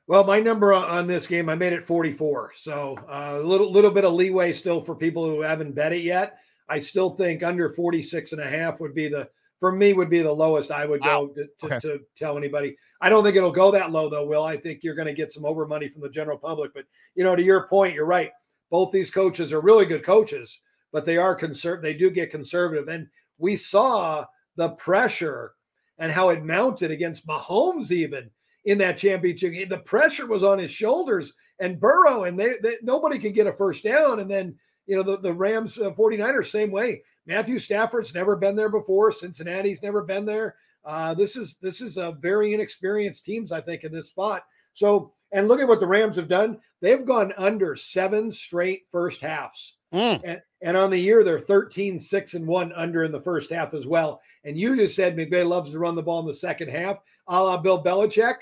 Well, 0.07 0.23
my 0.23 0.39
number 0.39 0.73
on 0.73 1.05
this 1.05 1.27
game, 1.27 1.49
I 1.49 1.55
made 1.55 1.71
it 1.71 1.83
44. 1.83 2.53
So 2.55 2.97
uh, 3.07 3.37
a 3.39 3.45
little 3.45 3.71
little 3.71 3.91
bit 3.91 4.05
of 4.05 4.13
leeway 4.13 4.53
still 4.53 4.81
for 4.81 4.95
people 4.95 5.29
who 5.29 5.41
haven't 5.41 5.75
bet 5.75 5.93
it 5.93 6.01
yet. 6.01 6.39
I 6.69 6.79
still 6.79 7.09
think 7.09 7.43
under 7.43 7.69
46 7.69 8.33
and 8.33 8.41
a 8.41 8.49
half 8.49 8.79
would 8.79 8.93
be 8.93 9.07
the 9.07 9.29
for 9.59 9.71
me 9.73 9.91
would 9.91 10.09
be 10.09 10.21
the 10.21 10.31
lowest 10.31 10.71
I 10.71 10.85
would 10.85 11.01
wow. 11.01 11.25
go 11.25 11.27
to, 11.33 11.43
to, 11.43 11.65
okay. 11.65 11.79
to, 11.79 12.01
tell 12.15 12.37
anybody. 12.37 12.77
I 13.01 13.09
don't 13.09 13.23
think 13.23 13.35
it'll 13.35 13.51
go 13.51 13.71
that 13.71 13.91
low 13.91 14.09
though, 14.09 14.25
Will. 14.25 14.43
I 14.43 14.55
think 14.55 14.83
you're 14.83 14.95
going 14.95 15.07
to 15.07 15.13
get 15.13 15.33
some 15.33 15.45
over 15.45 15.67
money 15.67 15.89
from 15.89 16.01
the 16.01 16.09
general 16.09 16.37
public. 16.37 16.73
But 16.73 16.85
you 17.15 17.23
know, 17.23 17.35
to 17.35 17.43
your 17.43 17.67
point, 17.67 17.93
you're 17.93 18.05
right. 18.05 18.31
Both 18.69 18.91
these 18.91 19.11
coaches 19.11 19.51
are 19.51 19.61
really 19.61 19.85
good 19.85 20.03
coaches, 20.03 20.61
but 20.93 21.05
they 21.05 21.17
are 21.17 21.35
conservative. 21.35 21.83
They 21.83 21.97
do 21.97 22.09
get 22.09 22.31
conservative. 22.31 22.87
And 22.87 23.07
we 23.37 23.55
saw 23.55 24.25
the 24.55 24.69
pressure 24.69 25.53
and 25.97 26.11
how 26.11 26.29
it 26.29 26.45
mounted 26.45 26.91
against 26.91 27.27
Mahomes 27.27 27.91
even 27.91 28.29
in 28.65 28.77
that 28.77 28.97
championship. 28.97 29.69
The 29.69 29.79
pressure 29.79 30.27
was 30.27 30.43
on 30.43 30.59
his 30.59 30.71
shoulders 30.71 31.33
and 31.59 31.79
Burrow, 31.79 32.23
and 32.23 32.39
they, 32.39 32.51
they 32.63 32.75
nobody 32.81 33.19
could 33.19 33.33
get 33.33 33.47
a 33.47 33.53
first 33.53 33.83
down. 33.83 34.19
And 34.19 34.31
then 34.31 34.55
you 34.89 34.95
know, 34.95 35.03
the, 35.03 35.17
the 35.17 35.31
Rams 35.31 35.77
uh, 35.77 35.91
49ers, 35.91 36.47
same 36.47 36.71
way. 36.71 37.03
Matthew 37.27 37.59
Stafford's 37.59 38.15
never 38.15 38.35
been 38.35 38.55
there 38.55 38.69
before. 38.69 39.11
Cincinnati's 39.11 39.83
never 39.83 40.01
been 40.01 40.25
there. 40.25 40.55
Uh, 40.83 41.13
this 41.13 41.35
is 41.35 41.57
this 41.61 41.79
is 41.79 41.97
a 41.97 42.17
very 42.19 42.55
inexperienced 42.55 43.23
teams, 43.23 43.51
I 43.51 43.61
think, 43.61 43.83
in 43.83 43.91
this 43.91 44.09
spot. 44.09 44.43
So, 44.73 45.13
and 45.31 45.47
look 45.47 45.61
at 45.61 45.67
what 45.67 45.79
the 45.79 45.85
Rams 45.85 46.15
have 46.15 46.27
done. 46.27 46.59
They've 46.81 47.05
gone 47.05 47.33
under 47.37 47.75
seven 47.75 48.31
straight 48.31 48.83
first 48.91 49.21
halves. 49.21 49.75
Mm. 49.93 50.21
And, 50.23 50.41
and 50.63 50.77
on 50.77 50.89
the 50.89 50.97
year, 50.97 51.23
they're 51.23 51.39
13, 51.39 51.99
6, 51.99 52.33
and 52.33 52.47
1 52.47 52.73
under 52.73 53.03
in 53.03 53.11
the 53.11 53.21
first 53.21 53.51
half 53.51 53.75
as 53.75 53.85
well. 53.85 54.21
And 54.43 54.57
you 54.57 54.75
just 54.75 54.95
said 54.95 55.15
McVay 55.15 55.47
loves 55.47 55.69
to 55.71 55.79
run 55.79 55.95
the 55.95 56.01
ball 56.01 56.19
in 56.21 56.25
the 56.25 56.33
second 56.33 56.69
half, 56.69 56.97
a 57.27 57.43
la 57.43 57.57
Bill 57.57 57.83
Belichick. 57.83 58.37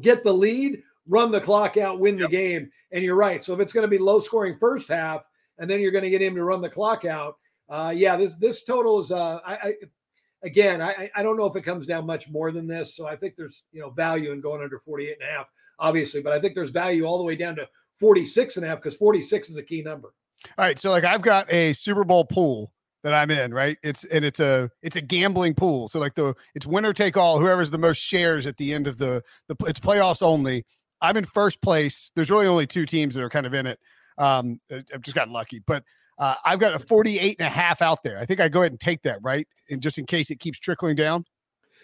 Get 0.00 0.24
the 0.24 0.32
lead, 0.32 0.82
run 1.08 1.30
the 1.30 1.40
clock 1.40 1.76
out, 1.76 2.00
win 2.00 2.18
yep. 2.18 2.28
the 2.28 2.36
game. 2.36 2.70
And 2.92 3.02
you're 3.02 3.14
right. 3.14 3.42
So 3.42 3.54
if 3.54 3.60
it's 3.60 3.72
going 3.72 3.84
to 3.84 3.88
be 3.88 3.98
low 3.98 4.20
scoring 4.20 4.56
first 4.58 4.88
half, 4.88 5.22
and 5.58 5.68
then 5.68 5.80
you're 5.80 5.92
going 5.92 6.04
to 6.04 6.10
get 6.10 6.22
him 6.22 6.34
to 6.34 6.44
run 6.44 6.60
the 6.60 6.68
clock 6.68 7.04
out. 7.04 7.36
Uh, 7.68 7.92
yeah, 7.94 8.16
this 8.16 8.36
this 8.36 8.64
total 8.64 9.00
is. 9.00 9.10
Uh, 9.10 9.40
I, 9.44 9.54
I 9.54 9.74
again, 10.42 10.82
I 10.82 11.10
I 11.14 11.22
don't 11.22 11.36
know 11.36 11.46
if 11.46 11.56
it 11.56 11.62
comes 11.62 11.86
down 11.86 12.06
much 12.06 12.28
more 12.28 12.52
than 12.52 12.66
this. 12.66 12.96
So 12.96 13.06
I 13.06 13.16
think 13.16 13.34
there's 13.36 13.64
you 13.72 13.80
know 13.80 13.90
value 13.90 14.32
in 14.32 14.40
going 14.40 14.62
under 14.62 14.78
48 14.78 15.18
and 15.20 15.28
a 15.28 15.38
half, 15.38 15.46
obviously, 15.78 16.22
but 16.22 16.32
I 16.32 16.40
think 16.40 16.54
there's 16.54 16.70
value 16.70 17.04
all 17.04 17.18
the 17.18 17.24
way 17.24 17.36
down 17.36 17.56
to 17.56 17.68
46 17.98 18.56
and 18.56 18.66
a 18.66 18.68
half 18.68 18.78
because 18.78 18.96
46 18.96 19.50
is 19.50 19.56
a 19.56 19.62
key 19.62 19.82
number. 19.82 20.12
All 20.58 20.64
right, 20.64 20.78
so 20.78 20.90
like 20.90 21.04
I've 21.04 21.22
got 21.22 21.50
a 21.52 21.72
Super 21.72 22.04
Bowl 22.04 22.24
pool 22.24 22.72
that 23.02 23.14
I'm 23.14 23.30
in, 23.30 23.54
right? 23.54 23.78
It's 23.82 24.04
and 24.04 24.24
it's 24.24 24.40
a 24.40 24.70
it's 24.82 24.96
a 24.96 25.00
gambling 25.00 25.54
pool. 25.54 25.88
So 25.88 26.00
like 26.00 26.14
the 26.14 26.34
it's 26.54 26.66
winner 26.66 26.92
take 26.92 27.16
all. 27.16 27.38
Whoever's 27.38 27.70
the 27.70 27.78
most 27.78 27.98
shares 27.98 28.46
at 28.46 28.56
the 28.56 28.74
end 28.74 28.86
of 28.86 28.98
the 28.98 29.22
the 29.48 29.56
it's 29.66 29.80
playoffs 29.80 30.22
only. 30.22 30.64
I'm 31.00 31.16
in 31.16 31.24
first 31.24 31.60
place. 31.60 32.10
There's 32.16 32.30
really 32.30 32.46
only 32.46 32.66
two 32.66 32.86
teams 32.86 33.14
that 33.14 33.22
are 33.22 33.30
kind 33.30 33.46
of 33.46 33.52
in 33.52 33.66
it. 33.66 33.78
Um, 34.18 34.60
I've 34.70 35.02
just 35.02 35.14
gotten 35.14 35.32
lucky, 35.32 35.60
but 35.66 35.84
uh, 36.18 36.34
I've 36.44 36.60
got 36.60 36.74
a 36.74 36.78
48 36.78 37.36
and 37.38 37.46
a 37.46 37.50
half 37.50 37.82
out 37.82 38.02
there. 38.02 38.18
I 38.18 38.24
think 38.24 38.40
I 38.40 38.48
go 38.48 38.60
ahead 38.60 38.72
and 38.72 38.80
take 38.80 39.02
that, 39.02 39.18
right? 39.22 39.48
And 39.70 39.82
just 39.82 39.98
in 39.98 40.06
case 40.06 40.30
it 40.30 40.38
keeps 40.38 40.58
trickling 40.58 40.96
down. 40.96 41.24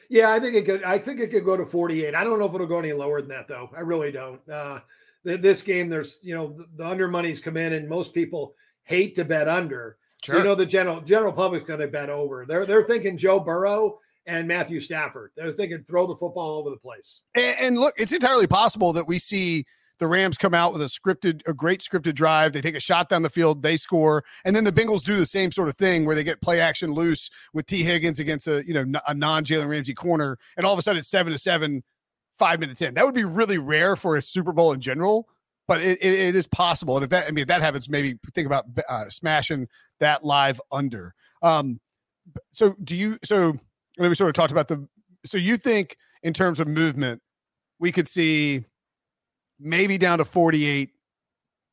Yeah, 0.09 0.33
I 0.33 0.41
think 0.41 0.57
it 0.57 0.67
could. 0.67 0.83
I 0.83 0.99
think 0.99 1.21
it 1.21 1.31
could 1.31 1.45
go 1.45 1.57
to 1.57 1.65
48. 1.65 2.15
I 2.15 2.25
don't 2.25 2.39
know 2.39 2.47
if 2.47 2.55
it'll 2.55 2.67
go 2.67 2.79
any 2.79 2.93
lower 2.93 3.21
than 3.21 3.31
that, 3.31 3.47
though. 3.47 3.71
I 3.77 3.81
really 3.81 4.11
don't. 4.11 4.41
Uh, 4.49 4.81
this 5.23 5.63
game, 5.63 5.89
there's 5.89 6.19
you 6.23 6.35
know 6.35 6.49
the, 6.49 6.67
the 6.77 6.87
under 6.87 7.07
money's 7.07 7.41
come 7.41 7.57
in, 7.57 7.75
and 7.75 7.89
most 7.89 8.13
people 8.13 8.55
hate 8.83 9.15
to 9.17 9.25
bet 9.25 9.49
under. 9.49 9.99
Sure. 10.25 10.35
So, 10.35 10.39
you 10.39 10.45
know 10.45 10.55
the 10.55 10.67
general 10.67 11.01
general 11.01 11.33
public's 11.33 11.67
going 11.67 11.81
to 11.81 11.89
bet 11.89 12.11
over. 12.11 12.45
They're 12.47 12.67
they're 12.67 12.83
thinking 12.83 13.17
Joe 13.17 13.39
Burrow 13.39 13.99
and 14.27 14.49
Matthew 14.49 14.81
Stafford. 14.81 15.31
They're 15.37 15.53
thinking 15.53 15.85
throw 15.85 16.07
the 16.07 16.17
football 16.17 16.51
all 16.51 16.59
over 16.59 16.71
the 16.71 16.77
place. 16.77 17.21
And, 17.35 17.57
and 17.61 17.79
look, 17.79 17.95
it's 17.97 18.13
entirely 18.13 18.47
possible 18.47 18.93
that 18.93 19.07
we 19.07 19.19
see 19.19 19.65
the 20.01 20.07
Rams 20.07 20.39
come 20.39 20.55
out 20.55 20.73
with 20.73 20.83
a 20.83 20.87
scripted, 20.87 21.47
a 21.47 21.53
great 21.53 21.81
scripted 21.81 22.15
drive. 22.15 22.55
They 22.55 22.63
take 22.63 22.75
a 22.75 22.81
shot 22.81 23.11
down 23.11 23.23
the 23.23 23.31
field, 23.31 23.63
they 23.63 23.77
score, 23.77 24.25
and 24.45 24.57
then 24.57 24.65
the 24.65 24.73
Bengals 24.73 25.03
do 25.03 25.17
the 25.17 25.27
same 25.27 25.53
sort 25.53 25.69
of 25.69 25.77
thing 25.77 26.07
where 26.07 26.17
they 26.17 26.25
get 26.25 26.41
play 26.41 26.59
action 26.59 26.93
loose 26.93 27.31
with 27.53 27.67
Tee 27.67 27.85
Higgins 27.85 28.19
against 28.19 28.49
a 28.49 28.65
you 28.67 28.75
know 28.75 29.01
a 29.07 29.15
non 29.15 29.45
Jalen 29.45 29.69
Ramsey 29.69 29.95
corner, 29.95 30.39
and 30.57 30.67
all 30.67 30.73
of 30.73 30.79
a 30.79 30.83
sudden 30.83 30.99
it's 30.99 31.09
seven 31.09 31.33
to 31.33 31.39
seven, 31.39 31.85
five 32.39 32.59
minutes 32.59 32.81
in. 32.81 32.95
That 32.95 33.05
would 33.05 33.15
be 33.15 33.25
really 33.25 33.59
rare 33.59 33.95
for 33.95 34.17
a 34.17 34.23
Super 34.23 34.53
Bowl 34.53 34.73
in 34.73 34.81
general, 34.81 35.29
but 35.69 35.83
it, 35.83 35.99
it, 36.01 36.13
it 36.15 36.35
is 36.35 36.47
possible. 36.49 36.97
And 36.97 37.05
if 37.05 37.11
that, 37.11 37.29
I 37.29 37.31
mean, 37.31 37.43
if 37.43 37.49
that 37.49 37.61
happens, 37.61 37.89
maybe 37.89 38.19
think 38.35 38.47
about 38.47 38.65
uh, 38.89 39.05
smashing 39.11 39.69
that 40.01 40.25
live 40.25 40.61
under. 40.73 41.15
Um, 41.43 41.79
so 42.53 42.75
do 42.83 42.97
you? 42.97 43.19
So 43.23 43.53
we 43.99 44.15
sort 44.15 44.31
of 44.31 44.35
talked 44.35 44.53
about 44.53 44.69
the. 44.69 44.89
So 45.27 45.37
you 45.37 45.59
think 45.59 45.99
in 46.23 46.33
terms 46.33 46.59
of 46.59 46.67
movement, 46.69 47.21
we 47.79 47.93
could 47.93 48.09
see 48.09 48.65
maybe 49.61 49.99
down 49.99 50.19
to 50.19 50.25
48 50.25 50.91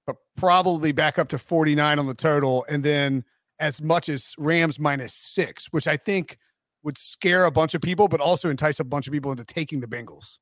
but 0.06 0.16
probably 0.38 0.94
back 0.94 1.20
up 1.20 1.28
to 1.28 1.38
49 1.38 2.00
on 2.00 2.08
the 2.08 2.14
total, 2.14 2.66
and 2.70 2.82
then 2.82 3.26
as 3.60 3.82
much 3.82 4.08
as 4.08 4.34
Rams 4.38 4.80
minus 4.80 5.14
six, 5.14 5.68
which 5.74 5.86
I 5.86 5.98
think 5.98 6.38
would 6.82 6.98
scare 6.98 7.44
a 7.44 7.52
bunch 7.52 7.74
of 7.74 7.82
people, 7.82 8.08
but 8.08 8.22
also 8.22 8.50
entice 8.50 8.80
a 8.80 8.86
bunch 8.86 9.08
of 9.08 9.14
people 9.14 9.32
into 9.32 9.44
taking 9.44 9.82
the 9.82 9.88
Bengals. 9.88 10.38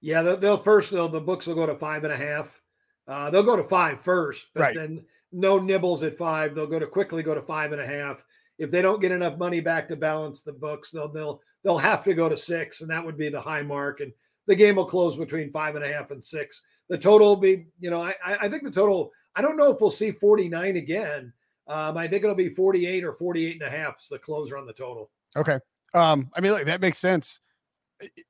Yeah, 0.00 0.22
they'll, 0.22 0.36
they'll 0.38 0.62
first 0.62 0.90
they'll, 0.90 1.08
the 1.10 1.20
books 1.20 1.46
will 1.46 1.54
go 1.54 1.66
to 1.66 1.74
five 1.74 2.04
and 2.04 2.12
a 2.12 2.16
half. 2.16 2.58
Uh, 3.06 3.28
they'll 3.28 3.42
go 3.42 3.56
to 3.56 3.64
five 3.64 4.00
first, 4.00 4.46
but 4.54 4.60
Right. 4.60 4.74
then 4.74 5.04
no 5.32 5.58
nibbles 5.58 6.02
at 6.02 6.16
five. 6.16 6.54
They'll 6.54 6.66
go 6.66 6.78
to 6.78 6.86
quickly 6.86 7.22
go 7.22 7.34
to 7.34 7.42
five 7.42 7.72
and 7.72 7.82
a 7.82 7.86
half. 7.86 8.24
If 8.58 8.70
they 8.70 8.80
don't 8.80 9.00
get 9.00 9.12
enough 9.12 9.36
money 9.36 9.60
back 9.60 9.88
to 9.88 9.96
balance 9.96 10.42
the 10.42 10.52
books, 10.52 10.90
they'll 10.90 11.12
they'll 11.12 11.42
they'll 11.62 11.76
have 11.76 12.04
to 12.04 12.14
go 12.14 12.30
to 12.30 12.36
six, 12.36 12.80
and 12.80 12.88
that 12.88 13.04
would 13.04 13.18
be 13.18 13.28
the 13.28 13.40
high 13.40 13.62
mark. 13.62 14.00
And 14.00 14.12
the 14.46 14.54
game 14.54 14.76
will 14.76 14.86
close 14.86 15.16
between 15.16 15.50
five 15.50 15.74
and 15.74 15.84
a 15.84 15.92
half 15.92 16.10
and 16.10 16.24
six. 16.24 16.62
The 16.88 16.98
total 16.98 17.28
will 17.28 17.36
be, 17.36 17.66
you 17.80 17.90
know, 17.90 18.02
I 18.02 18.14
I 18.24 18.48
think 18.48 18.62
the 18.62 18.70
total. 18.70 19.10
I 19.36 19.42
don't 19.42 19.56
know 19.56 19.72
if 19.72 19.80
we'll 19.80 19.90
see 19.90 20.12
forty 20.12 20.48
nine 20.48 20.76
again. 20.76 21.32
Um, 21.66 21.96
I 21.96 22.06
think 22.06 22.22
it'll 22.24 22.34
be 22.34 22.50
forty 22.50 22.86
eight 22.86 23.04
or 23.04 23.12
48 23.14 23.62
and 23.62 23.62
a 23.62 23.70
half. 23.70 23.98
is 24.00 24.08
the 24.08 24.18
closer 24.18 24.56
on 24.56 24.66
the 24.66 24.72
total. 24.72 25.10
Okay. 25.36 25.58
Um, 25.94 26.30
I 26.34 26.40
mean, 26.40 26.52
like 26.52 26.66
that 26.66 26.80
makes 26.80 26.98
sense. 26.98 27.40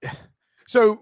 So 0.66 0.99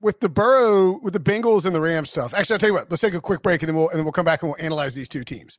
with 0.00 0.20
the 0.20 0.30
Burrow, 0.30 0.98
with 1.02 1.12
the 1.12 1.20
Bengals 1.20 1.66
and 1.66 1.74
the 1.74 1.80
Rams 1.80 2.08
stuff, 2.08 2.32
actually, 2.32 2.54
I'll 2.54 2.58
tell 2.58 2.68
you 2.70 2.74
what. 2.74 2.90
Let's 2.90 3.02
take 3.02 3.12
a 3.12 3.20
quick 3.20 3.42
break 3.42 3.62
and 3.62 3.68
then 3.68 3.76
we'll 3.76 3.90
and 3.90 3.98
then 3.98 4.04
we'll 4.06 4.12
come 4.12 4.24
back 4.24 4.42
and 4.42 4.50
we'll 4.50 4.64
analyze 4.64 4.94
these 4.94 5.10
two 5.10 5.24
teams. 5.24 5.58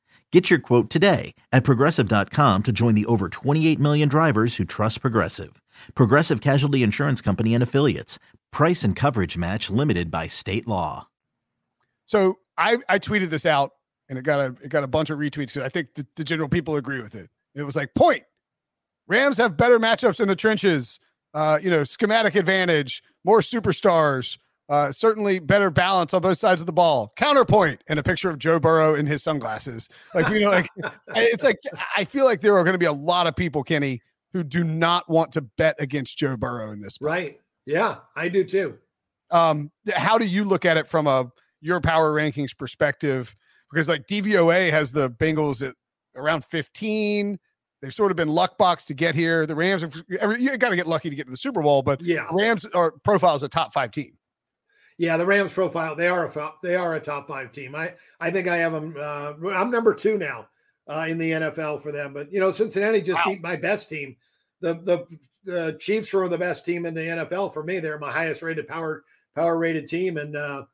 Get 0.31 0.49
your 0.49 0.59
quote 0.59 0.89
today 0.89 1.35
at 1.51 1.65
progressive.com 1.65 2.63
to 2.63 2.71
join 2.71 2.95
the 2.95 3.05
over 3.07 3.27
28 3.27 3.77
million 3.79 4.07
drivers 4.07 4.55
who 4.55 4.63
trust 4.63 5.01
Progressive. 5.01 5.61
Progressive 5.93 6.39
Casualty 6.39 6.83
Insurance 6.83 7.19
Company 7.19 7.53
and 7.53 7.61
Affiliates. 7.61 8.17
Price 8.49 8.85
and 8.85 8.95
coverage 8.95 9.37
match 9.37 9.69
limited 9.69 10.09
by 10.09 10.27
state 10.27 10.69
law. 10.69 11.07
So 12.05 12.39
I, 12.57 12.77
I 12.87 12.97
tweeted 12.99 13.29
this 13.29 13.45
out 13.45 13.71
and 14.07 14.17
it 14.17 14.23
got 14.23 14.39
a 14.39 14.55
it 14.61 14.69
got 14.69 14.83
a 14.83 14.87
bunch 14.87 15.09
of 15.09 15.19
retweets 15.19 15.47
because 15.47 15.63
I 15.63 15.69
think 15.69 15.95
the, 15.95 16.05
the 16.15 16.23
general 16.23 16.49
people 16.49 16.75
agree 16.75 17.01
with 17.01 17.15
it. 17.15 17.29
It 17.55 17.63
was 17.63 17.75
like 17.75 17.93
point. 17.93 18.23
Rams 19.07 19.37
have 19.37 19.57
better 19.57 19.79
matchups 19.79 20.21
in 20.21 20.27
the 20.27 20.35
trenches. 20.35 20.99
Uh, 21.33 21.59
you 21.61 21.69
know, 21.69 21.85
schematic 21.85 22.35
advantage, 22.35 23.01
more 23.23 23.39
superstars, 23.39 24.37
uh, 24.71 24.89
certainly 24.89 25.37
better 25.37 25.69
balance 25.69 26.13
on 26.13 26.21
both 26.21 26.37
sides 26.37 26.61
of 26.61 26.65
the 26.65 26.71
ball. 26.71 27.11
Counterpoint 27.17 27.83
and 27.89 27.99
a 27.99 28.03
picture 28.03 28.29
of 28.29 28.39
Joe 28.39 28.57
Burrow 28.57 28.95
in 28.95 29.05
his 29.05 29.21
sunglasses. 29.21 29.89
Like 30.15 30.29
you 30.29 30.45
know, 30.45 30.49
like 30.49 30.69
it's 31.15 31.43
like 31.43 31.57
I 31.97 32.05
feel 32.05 32.23
like 32.23 32.39
there 32.39 32.57
are 32.57 32.63
going 32.63 32.73
to 32.73 32.79
be 32.79 32.85
a 32.85 32.93
lot 32.93 33.27
of 33.27 33.35
people, 33.35 33.63
Kenny, 33.63 34.01
who 34.31 34.45
do 34.45 34.63
not 34.63 35.09
want 35.09 35.33
to 35.33 35.41
bet 35.41 35.75
against 35.79 36.17
Joe 36.17 36.37
Burrow 36.37 36.71
in 36.71 36.79
this. 36.79 36.93
spot. 36.93 37.09
Right? 37.09 37.41
Yeah, 37.65 37.97
I 38.15 38.29
do 38.29 38.45
too. 38.45 38.77
Um, 39.29 39.71
how 39.93 40.17
do 40.17 40.25
you 40.25 40.45
look 40.45 40.63
at 40.63 40.77
it 40.77 40.87
from 40.87 41.05
a 41.05 41.29
your 41.59 41.81
power 41.81 42.13
rankings 42.13 42.57
perspective? 42.57 43.35
Because 43.69 43.89
like 43.89 44.07
DVOA 44.07 44.71
has 44.71 44.93
the 44.93 45.09
Bengals 45.11 45.67
at 45.67 45.75
around 46.15 46.45
15. 46.45 47.37
They've 47.81 47.93
sort 47.93 48.11
of 48.11 48.15
been 48.15 48.29
luck 48.29 48.57
box 48.57 48.85
to 48.85 48.93
get 48.93 49.15
here. 49.15 49.45
The 49.45 49.55
Rams, 49.55 49.81
have, 49.81 50.39
you 50.39 50.57
got 50.57 50.69
to 50.69 50.75
get 50.77 50.87
lucky 50.87 51.09
to 51.09 51.15
get 51.15 51.25
to 51.25 51.31
the 51.31 51.37
Super 51.37 51.61
Bowl, 51.61 51.81
but 51.81 51.99
Yeah, 52.01 52.27
Rams 52.31 52.65
are 52.73 52.91
profile 53.03 53.35
as 53.35 53.43
a 53.43 53.49
top 53.49 53.73
five 53.73 53.91
team. 53.91 54.13
Yeah. 55.01 55.17
The 55.17 55.25
Rams 55.25 55.51
profile 55.51 55.95
they 55.95 56.07
are 56.07 56.27
a 56.27 56.51
they 56.61 56.75
are 56.75 56.93
a 56.93 56.99
top 56.99 57.27
five 57.27 57.51
team. 57.51 57.73
I 57.75 57.95
I 58.19 58.29
think 58.29 58.47
I 58.47 58.57
have 58.57 58.71
them. 58.71 58.95
Uh, 58.99 59.33
I'm 59.49 59.71
number 59.71 59.95
two 59.95 60.15
now 60.15 60.47
uh, 60.87 61.07
in 61.09 61.17
the 61.17 61.31
NFL 61.31 61.81
for 61.81 61.91
them. 61.91 62.13
But 62.13 62.31
you 62.31 62.39
know, 62.39 62.51
Cincinnati 62.51 63.01
just 63.01 63.17
Wow. 63.25 63.33
beat 63.33 63.41
my 63.41 63.55
best 63.55 63.89
team. 63.89 64.15
The 64.59 64.75
the 64.75 65.07
the 65.43 65.75
Chiefs 65.79 66.13
were 66.13 66.29
the 66.29 66.37
best 66.37 66.63
team 66.65 66.85
in 66.85 66.93
the 66.93 67.01
NFL 67.01 67.51
for 67.51 67.63
me. 67.63 67.79
They're 67.79 67.97
my 67.97 68.11
highest 68.11 68.43
rated 68.43 68.67
power 68.67 69.03
power 69.33 69.57
rated 69.57 69.87
team. 69.87 70.17
And 70.17 70.35
uh, 70.35 70.65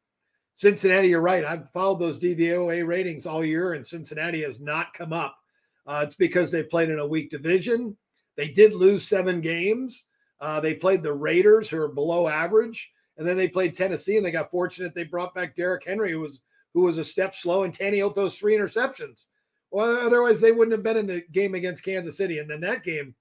Cincinnati, 0.56 1.08
you're 1.08 1.22
right. 1.22 1.46
I've 1.46 1.70
followed 1.72 2.02
those 2.02 2.20
DVOA 2.20 2.86
ratings 2.86 3.26
all 3.26 3.46
year, 3.46 3.74
and 3.74 3.88
Cincinnati 3.88 4.44
has 4.44 4.60
not 4.60 4.94
come 4.94 5.14
up. 5.14 5.38
Uh, 5.86 6.02
it's 6.06 6.16
because 6.16 6.52
they 6.52 6.64
played 6.64 6.90
in 6.90 7.00
a 7.00 7.08
weak 7.08 7.32
division. 7.32 7.96
They 8.36 8.50
did 8.50 8.74
lose 8.74 9.08
seven 9.08 9.40
games. 9.40 10.04
Uh, 10.42 10.60
they 10.60 10.74
played 10.74 11.02
the 11.02 11.14
Raiders, 11.14 11.70
who 11.70 11.80
are 11.82 11.88
below 11.88 12.28
average, 12.28 12.92
and 13.18 13.28
then 13.28 13.38
they 13.38 13.48
played 13.48 13.76
Tennessee, 13.76 14.18
and 14.18 14.26
they 14.26 14.32
got 14.32 14.52
fortunate. 14.52 14.94
They 14.94 15.04
brought 15.04 15.34
back 15.34 15.56
Derrick 15.56 15.86
Henry, 15.86 16.12
who 16.12 16.20
was 16.20 16.42
who 16.74 16.82
was 16.82 16.98
a 16.98 17.04
step 17.04 17.34
slow, 17.34 17.64
and 17.64 17.76
Tannehill 17.76 18.14
throws 18.14 18.38
three 18.38 18.56
interceptions. 18.56 19.26
Well, 19.72 19.98
otherwise 19.98 20.40
they 20.40 20.52
wouldn't 20.52 20.74
have 20.74 20.84
been 20.84 20.98
in 20.98 21.08
the 21.08 21.24
game 21.32 21.56
against 21.56 21.84
Kansas 21.84 22.18
City. 22.18 22.40
And 22.40 22.50
then 22.50 22.62
that 22.62 22.84
game, 22.84 23.16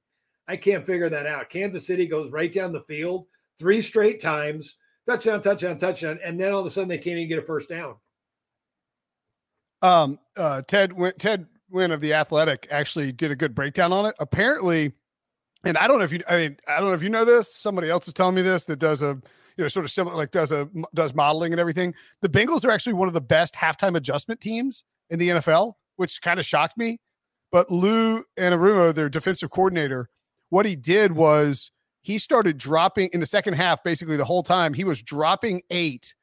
I 0.46 0.56
can't 0.56 0.86
figure 0.86 1.08
that 1.08 1.26
out. 1.26 1.50
Kansas 1.50 1.86
City 1.86 2.06
goes 2.06 2.30
right 2.30 2.52
down 2.52 2.72
the 2.72 2.82
field 2.82 3.26
three 3.58 3.80
straight 3.80 4.20
times, 4.20 4.76
touchdown, 5.08 5.42
touchdown, 5.42 5.78
touchdown, 5.78 6.18
and 6.22 6.38
then 6.38 6.52
all 6.52 6.60
of 6.60 6.66
a 6.66 6.70
sudden 6.70 6.88
they 6.88 6.98
can't 6.98 7.16
even 7.16 7.28
get 7.28 7.38
a 7.38 7.42
first 7.42 7.68
down. 7.68 7.96
Um, 9.82 10.18
uh, 10.36 10.62
Ted 10.62 10.92
Win- 10.92 11.14
Ted 11.18 11.46
Nguyen 11.72 11.92
of 11.92 12.00
the 12.00 12.14
Athletic 12.14 12.66
actually 12.70 13.12
did 13.12 13.30
a 13.30 13.36
good 13.36 13.54
breakdown 13.54 13.92
on 13.92 14.06
it. 14.06 14.14
Apparently, 14.18 14.92
and 15.64 15.76
I 15.76 15.88
don't 15.88 15.98
know 15.98 16.04
if 16.04 16.12
you, 16.12 16.22
I 16.28 16.36
mean, 16.36 16.58
I 16.68 16.78
don't 16.78 16.88
know 16.88 16.94
if 16.94 17.02
you 17.02 17.08
know 17.08 17.24
this. 17.24 17.54
Somebody 17.54 17.90
else 17.90 18.06
is 18.06 18.14
telling 18.14 18.34
me 18.34 18.42
this 18.42 18.64
that 18.66 18.78
does 18.78 19.02
a, 19.02 19.20
you 19.56 19.64
know, 19.64 19.68
sort 19.68 19.84
of 19.84 19.90
similar, 19.90 20.16
like 20.16 20.30
does 20.30 20.52
a 20.52 20.68
does 20.94 21.14
modeling 21.14 21.52
and 21.52 21.60
everything. 21.60 21.94
The 22.20 22.28
Bengals 22.28 22.64
are 22.64 22.70
actually 22.70 22.94
one 22.94 23.08
of 23.08 23.14
the 23.14 23.20
best 23.20 23.54
halftime 23.54 23.96
adjustment 23.96 24.40
teams 24.40 24.84
in 25.10 25.18
the 25.18 25.28
NFL, 25.30 25.74
which 25.96 26.20
kind 26.20 26.38
of 26.38 26.46
shocked 26.46 26.76
me. 26.76 26.98
But 27.52 27.70
Lou 27.70 28.24
Anarumo, 28.38 28.94
their 28.94 29.08
defensive 29.08 29.50
coordinator, 29.50 30.10
what 30.50 30.66
he 30.66 30.76
did 30.76 31.12
was 31.12 31.70
he 32.02 32.18
started 32.18 32.58
dropping 32.58 33.10
in 33.12 33.20
the 33.20 33.26
second 33.26 33.54
half, 33.54 33.82
basically 33.82 34.16
the 34.16 34.24
whole 34.24 34.42
time. 34.42 34.74
He 34.74 34.84
was 34.84 35.02
dropping 35.02 35.62
eight 35.70 36.14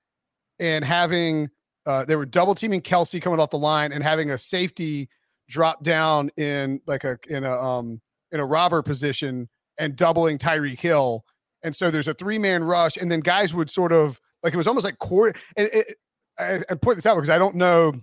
and 0.59 0.85
having 0.85 1.49
uh, 1.85 2.05
they 2.05 2.15
were 2.15 2.25
double 2.25 2.55
teaming 2.55 2.81
Kelce 2.81 3.21
coming 3.21 3.39
off 3.39 3.49
the 3.49 3.57
line 3.57 3.91
and 3.91 4.03
having 4.03 4.31
a 4.31 4.37
safety 4.37 5.09
drop 5.49 5.83
down 5.83 6.29
in 6.37 6.79
like 6.87 7.03
a 7.03 7.17
in 7.27 7.43
a 7.43 7.51
um 7.51 8.01
in 8.31 8.39
a 8.39 8.45
robber 8.45 8.81
position 8.81 9.49
and 9.77 9.95
doubling 9.95 10.37
Tyreek 10.37 10.79
Hill. 10.79 11.25
And 11.63 11.75
so 11.75 11.89
there's 11.89 12.08
a 12.08 12.13
three 12.13 12.38
man 12.38 12.63
rush, 12.63 12.98
and 12.98 13.12
then 13.12 13.22
guys 13.22 13.53
would 13.53 13.70
sort 13.70 13.91
of 13.91 14.20
like 14.43 14.53
it 14.53 14.58
was 14.58 14.67
almost 14.67 14.84
like 14.84 15.00
core. 15.00 15.34
And 15.55 15.70
it, 15.72 15.96
I, 16.38 16.62
I 16.70 16.75
point 16.75 16.98
this 16.98 17.05
out 17.05 17.15
because 17.15 17.29
I 17.29 17.38
don't 17.38 17.55
know, 17.55 17.93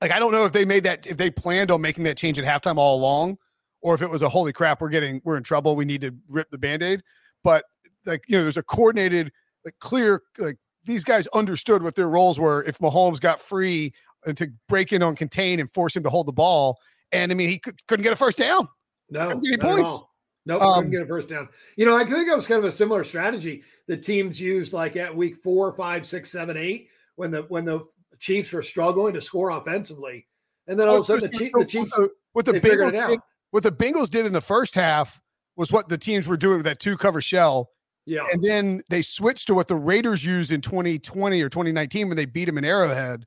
like 0.00 0.12
I 0.12 0.18
don't 0.18 0.32
know 0.32 0.44
if 0.44 0.52
they 0.52 0.64
made 0.64 0.84
that 0.84 1.06
if 1.06 1.16
they 1.16 1.30
planned 1.30 1.70
on 1.70 1.80
making 1.80 2.04
that 2.04 2.16
change 2.16 2.38
at 2.38 2.44
halftime 2.44 2.76
all 2.76 2.96
along, 2.96 3.38
or 3.82 3.94
if 3.94 4.02
it 4.02 4.10
was 4.10 4.22
a 4.22 4.28
holy 4.28 4.52
crap, 4.52 4.80
we're 4.80 4.90
getting 4.90 5.20
we're 5.24 5.36
in 5.36 5.42
trouble, 5.42 5.76
we 5.76 5.84
need 5.84 6.00
to 6.02 6.14
rip 6.28 6.50
the 6.50 6.58
band 6.58 6.82
aid. 6.82 7.02
But 7.42 7.64
like 8.06 8.24
you 8.28 8.36
know, 8.36 8.42
there's 8.42 8.56
a 8.56 8.62
coordinated, 8.62 9.32
like 9.64 9.74
clear, 9.80 10.22
like 10.38 10.58
these 10.84 11.04
guys 11.04 11.26
understood 11.28 11.82
what 11.82 11.96
their 11.96 12.08
roles 12.08 12.38
were. 12.38 12.62
If 12.64 12.78
Mahomes 12.78 13.20
got 13.20 13.40
free 13.40 13.92
and 14.26 14.36
to 14.36 14.52
break 14.68 14.92
in 14.92 15.02
on 15.02 15.16
contain 15.16 15.60
and 15.60 15.70
force 15.72 15.96
him 15.96 16.02
to 16.04 16.10
hold 16.10 16.26
the 16.26 16.32
ball. 16.32 16.78
And 17.12 17.32
I 17.32 17.34
mean, 17.34 17.48
he 17.48 17.58
could, 17.58 17.84
couldn't 17.86 18.02
get 18.02 18.12
a 18.12 18.16
first 18.16 18.38
down. 18.38 18.68
No, 19.10 19.32
not 19.32 19.60
points. 19.60 20.02
Nope, 20.48 20.62
Um, 20.62 20.74
couldn't 20.76 20.92
get 20.92 21.02
a 21.02 21.06
first 21.06 21.28
down. 21.28 21.48
You 21.76 21.84
know, 21.84 21.94
I 21.94 22.04
think 22.04 22.26
it 22.26 22.34
was 22.34 22.46
kind 22.46 22.58
of 22.58 22.64
a 22.64 22.72
similar 22.72 23.04
strategy 23.04 23.62
the 23.86 23.96
teams 23.96 24.40
used 24.40 24.72
like 24.72 24.96
at 24.96 25.14
week 25.14 25.36
four, 25.42 25.72
five, 25.74 26.06
six, 26.06 26.32
seven, 26.32 26.56
eight, 26.56 26.88
when 27.16 27.30
the 27.30 27.42
when 27.42 27.64
the 27.64 27.86
Chiefs 28.18 28.52
were 28.52 28.62
struggling 28.62 29.12
to 29.14 29.20
score 29.20 29.50
offensively. 29.50 30.26
And 30.66 30.80
then 30.80 30.88
all 30.88 30.96
of 30.96 31.02
a 31.02 31.04
sudden 31.04 31.30
the, 31.30 31.36
So- 31.36 31.44
Chief, 31.44 31.52
the 31.56 31.64
Chiefs 31.66 31.92
what 31.96 32.00
the, 32.00 32.10
what 32.32 32.44
the 32.46 32.60
Bengals 32.60 32.88
it 32.88 32.94
out. 32.96 33.08
did, 33.10 33.20
what 33.50 33.62
the 33.62 33.72
Bengals 33.72 34.08
did 34.08 34.26
in 34.26 34.32
the 34.32 34.40
first 34.40 34.74
half 34.74 35.20
was 35.54 35.70
what 35.70 35.88
the 35.88 35.98
teams 35.98 36.26
were 36.26 36.36
doing 36.36 36.56
with 36.56 36.64
that 36.66 36.80
two 36.80 36.96
cover 36.96 37.20
shell. 37.20 37.70
Yeah. 38.06 38.24
And 38.32 38.42
then 38.42 38.80
they 38.88 39.02
switched 39.02 39.48
to 39.48 39.54
what 39.54 39.68
the 39.68 39.76
Raiders 39.76 40.24
used 40.24 40.50
in 40.50 40.62
2020 40.62 41.42
or 41.42 41.50
2019 41.50 42.08
when 42.08 42.16
they 42.16 42.24
beat 42.24 42.46
them 42.46 42.56
in 42.56 42.64
Arrowhead. 42.64 43.26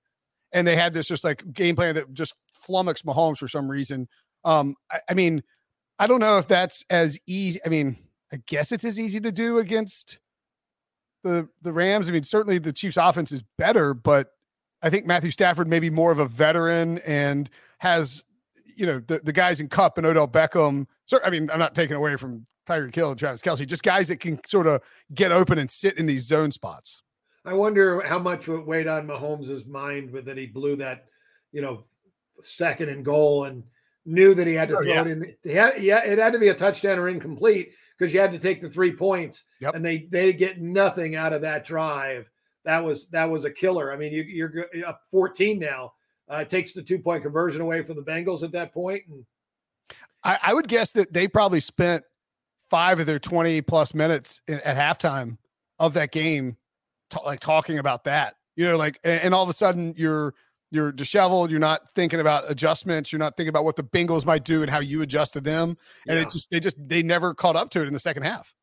And 0.53 0.65
they 0.67 0.75
had 0.75 0.93
this 0.93 1.07
just 1.07 1.23
like 1.23 1.43
game 1.53 1.75
plan 1.75 1.93
that 1.95 2.11
just 2.13 2.33
flummoxed 2.55 3.05
Mahomes 3.05 3.37
for 3.37 3.47
some 3.47 3.69
reason. 3.69 4.07
Um, 4.43 4.75
I, 4.91 4.99
I 5.11 5.13
mean, 5.13 5.43
I 6.01 6.07
don't 6.07 6.19
know 6.19 6.39
if 6.39 6.47
that's 6.47 6.83
as 6.89 7.19
easy. 7.27 7.59
I 7.63 7.69
mean, 7.69 7.95
I 8.33 8.37
guess 8.47 8.71
it's 8.71 8.83
as 8.83 8.99
easy 8.99 9.19
to 9.19 9.31
do 9.31 9.59
against 9.59 10.17
the 11.23 11.47
the 11.61 11.71
Rams. 11.71 12.09
I 12.09 12.11
mean, 12.11 12.23
certainly 12.23 12.57
the 12.57 12.73
Chiefs' 12.73 12.97
offense 12.97 13.31
is 13.31 13.43
better, 13.59 13.93
but 13.93 14.31
I 14.81 14.89
think 14.89 15.05
Matthew 15.05 15.29
Stafford 15.29 15.67
may 15.67 15.79
be 15.79 15.91
more 15.91 16.11
of 16.11 16.17
a 16.17 16.25
veteran 16.25 16.97
and 17.05 17.51
has, 17.77 18.23
you 18.75 18.87
know, 18.87 18.99
the, 18.99 19.19
the 19.19 19.31
guys 19.31 19.59
in 19.59 19.69
Kupp 19.69 19.99
and 19.99 20.07
Odell 20.07 20.27
Beckham. 20.27 20.87
So, 21.05 21.19
I 21.23 21.29
mean, 21.29 21.51
I'm 21.51 21.59
not 21.59 21.75
taking 21.75 21.95
away 21.95 22.15
from 22.15 22.45
Tyreek 22.67 22.95
Hill 22.95 23.11
and 23.11 23.19
Travis 23.19 23.43
Kelce, 23.43 23.67
just 23.67 23.83
guys 23.83 24.07
that 24.07 24.19
can 24.19 24.43
sort 24.43 24.65
of 24.65 24.81
get 25.13 25.31
open 25.31 25.59
and 25.59 25.69
sit 25.69 25.99
in 25.99 26.07
these 26.07 26.23
zone 26.23 26.51
spots. 26.51 27.03
I 27.45 27.53
wonder 27.53 28.01
how 28.01 28.17
much 28.17 28.47
it 28.47 28.65
weighed 28.65 28.87
on 28.87 29.05
Mahomes' 29.05 29.67
mind 29.67 30.09
with 30.09 30.25
that 30.25 30.37
he 30.37 30.47
blew 30.47 30.75
that, 30.77 31.05
you 31.51 31.61
know, 31.61 31.83
second 32.41 32.89
and 32.89 33.05
goal 33.05 33.45
and 33.45 33.63
knew 34.05 34.33
that 34.33 34.47
he 34.47 34.53
had 34.53 34.69
to 34.69 34.75
Oh, 34.77 34.83
throw 34.83 34.93
yeah. 34.93 35.01
it 35.01 35.07
in. 35.07 35.35
He 35.43 35.51
had, 35.51 35.81
yeah, 35.81 36.03
it 36.03 36.17
had 36.17 36.33
to 36.33 36.39
be 36.39 36.47
a 36.49 36.53
touchdown 36.53 36.97
or 36.99 37.09
incomplete 37.09 37.71
because 37.97 38.13
you 38.13 38.19
had 38.19 38.31
to 38.31 38.39
take 38.39 38.59
the 38.61 38.69
three 38.69 38.91
points, 38.91 39.43
Yep. 39.59 39.75
and 39.75 39.85
they 39.85 40.07
they 40.09 40.33
get 40.33 40.59
nothing 40.61 41.15
out 41.15 41.33
of 41.33 41.41
that 41.41 41.65
drive. 41.65 42.29
That 42.65 42.83
was 42.83 43.07
that 43.09 43.29
was 43.29 43.45
a 43.45 43.51
killer. 43.51 43.91
I 43.91 43.97
mean, 43.97 44.11
you, 44.13 44.23
you're 44.23 44.65
up 44.85 45.01
14 45.11 45.59
now. 45.59 45.93
Uh, 46.31 46.37
it 46.37 46.49
takes 46.49 46.71
the 46.73 46.81
two 46.81 46.99
point 46.99 47.23
conversion 47.23 47.61
away 47.61 47.83
from 47.83 47.95
the 47.97 48.03
Bengals 48.03 48.41
at 48.43 48.51
that 48.53 48.73
point, 48.73 49.03
and 49.09 49.25
I, 50.23 50.39
I 50.41 50.53
would 50.53 50.67
guess 50.67 50.91
that 50.93 51.11
they 51.13 51.27
probably 51.27 51.59
spent 51.59 52.03
five 52.69 52.99
of 52.99 53.05
their 53.05 53.19
20 53.19 53.61
plus 53.63 53.93
minutes 53.93 54.41
in, 54.47 54.61
at 54.61 54.77
halftime 54.77 55.37
of 55.79 55.93
that 55.95 56.11
game, 56.11 56.55
ta- 57.09 57.23
like 57.25 57.39
talking 57.41 57.79
about 57.79 58.05
that, 58.05 58.35
you 58.55 58.65
know, 58.65 58.77
like, 58.77 58.97
and, 59.03 59.19
and 59.23 59.33
all 59.33 59.43
of 59.43 59.49
a 59.49 59.53
sudden 59.53 59.93
you're, 59.97 60.33
you're 60.71 60.91
disheveled. 60.91 61.51
You're 61.51 61.59
not 61.59 61.91
thinking 61.93 62.19
about 62.19 62.49
adjustments. 62.49 63.11
You're 63.11 63.19
not 63.19 63.37
thinking 63.37 63.49
about 63.49 63.65
what 63.65 63.75
the 63.75 63.83
Bengals 63.83 64.25
might 64.25 64.45
do 64.45 64.61
and 64.61 64.71
how 64.71 64.79
you 64.79 65.01
adjust 65.01 65.33
to 65.33 65.41
them. 65.41 65.77
And 66.07 66.17
yeah. 66.17 66.23
it 66.23 66.31
just, 66.31 66.49
they 66.49 66.59
just, 66.59 66.77
they 66.79 67.03
never 67.03 67.33
caught 67.33 67.55
up 67.55 67.69
to 67.71 67.81
it 67.81 67.87
in 67.87 67.93
the 67.93 67.99
second 67.99 68.23
half. 68.23 68.53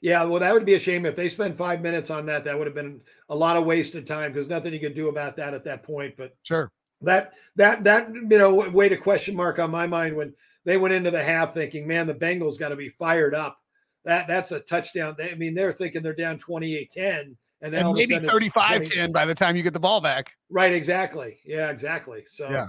Yeah, 0.00 0.24
well, 0.24 0.40
that 0.40 0.52
would 0.52 0.64
be 0.64 0.74
a 0.74 0.78
shame 0.78 1.06
if 1.06 1.16
they 1.16 1.28
spent 1.28 1.56
five 1.56 1.80
minutes 1.80 2.10
on 2.10 2.26
that. 2.26 2.44
That 2.44 2.58
would 2.58 2.66
have 2.66 2.74
been 2.74 3.00
a 3.28 3.36
lot 3.36 3.56
of 3.56 3.64
wasted 3.64 4.06
time 4.06 4.32
because 4.32 4.48
nothing 4.48 4.72
you 4.72 4.80
could 4.80 4.94
do 4.94 5.08
about 5.08 5.36
that 5.36 5.54
at 5.54 5.64
that 5.64 5.82
point. 5.82 6.14
But 6.16 6.36
Sure. 6.42 6.70
that 7.02 7.32
that 7.56 7.84
that 7.84 8.10
you 8.14 8.38
know 8.38 8.54
way 8.54 8.88
to 8.88 8.96
question 8.96 9.34
mark 9.34 9.58
on 9.58 9.70
my 9.70 9.86
mind 9.86 10.16
when 10.16 10.34
they 10.64 10.76
went 10.76 10.94
into 10.94 11.10
the 11.10 11.22
half 11.22 11.54
thinking, 11.54 11.86
man, 11.86 12.06
the 12.06 12.14
Bengals 12.14 12.58
got 12.58 12.68
to 12.70 12.76
be 12.76 12.90
fired 12.90 13.34
up. 13.34 13.58
That 14.04 14.28
that's 14.28 14.52
a 14.52 14.60
touchdown. 14.60 15.14
They, 15.16 15.32
I 15.32 15.34
mean, 15.34 15.54
they're 15.54 15.72
thinking 15.72 16.02
they're 16.02 16.12
down 16.12 16.38
28-10. 16.38 17.34
And, 17.66 17.74
then 17.74 17.86
And 17.86 17.96
maybe 17.96 18.14
sudden 18.14 18.30
35 18.30 18.68
20 18.76 18.86
10 18.86 19.12
by 19.12 19.26
the 19.26 19.34
time 19.34 19.56
you 19.56 19.64
get 19.64 19.72
the 19.72 19.80
ball 19.80 20.00
back. 20.00 20.36
Right, 20.50 20.72
exactly. 20.72 21.38
Yeah, 21.44 21.70
exactly. 21.70 22.22
So 22.26 22.48
Yeah. 22.48 22.66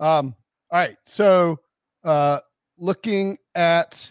Um, 0.00 0.34
all 0.70 0.78
right. 0.78 0.96
So 1.04 1.60
uh 2.04 2.40
looking 2.78 3.36
at 3.54 4.10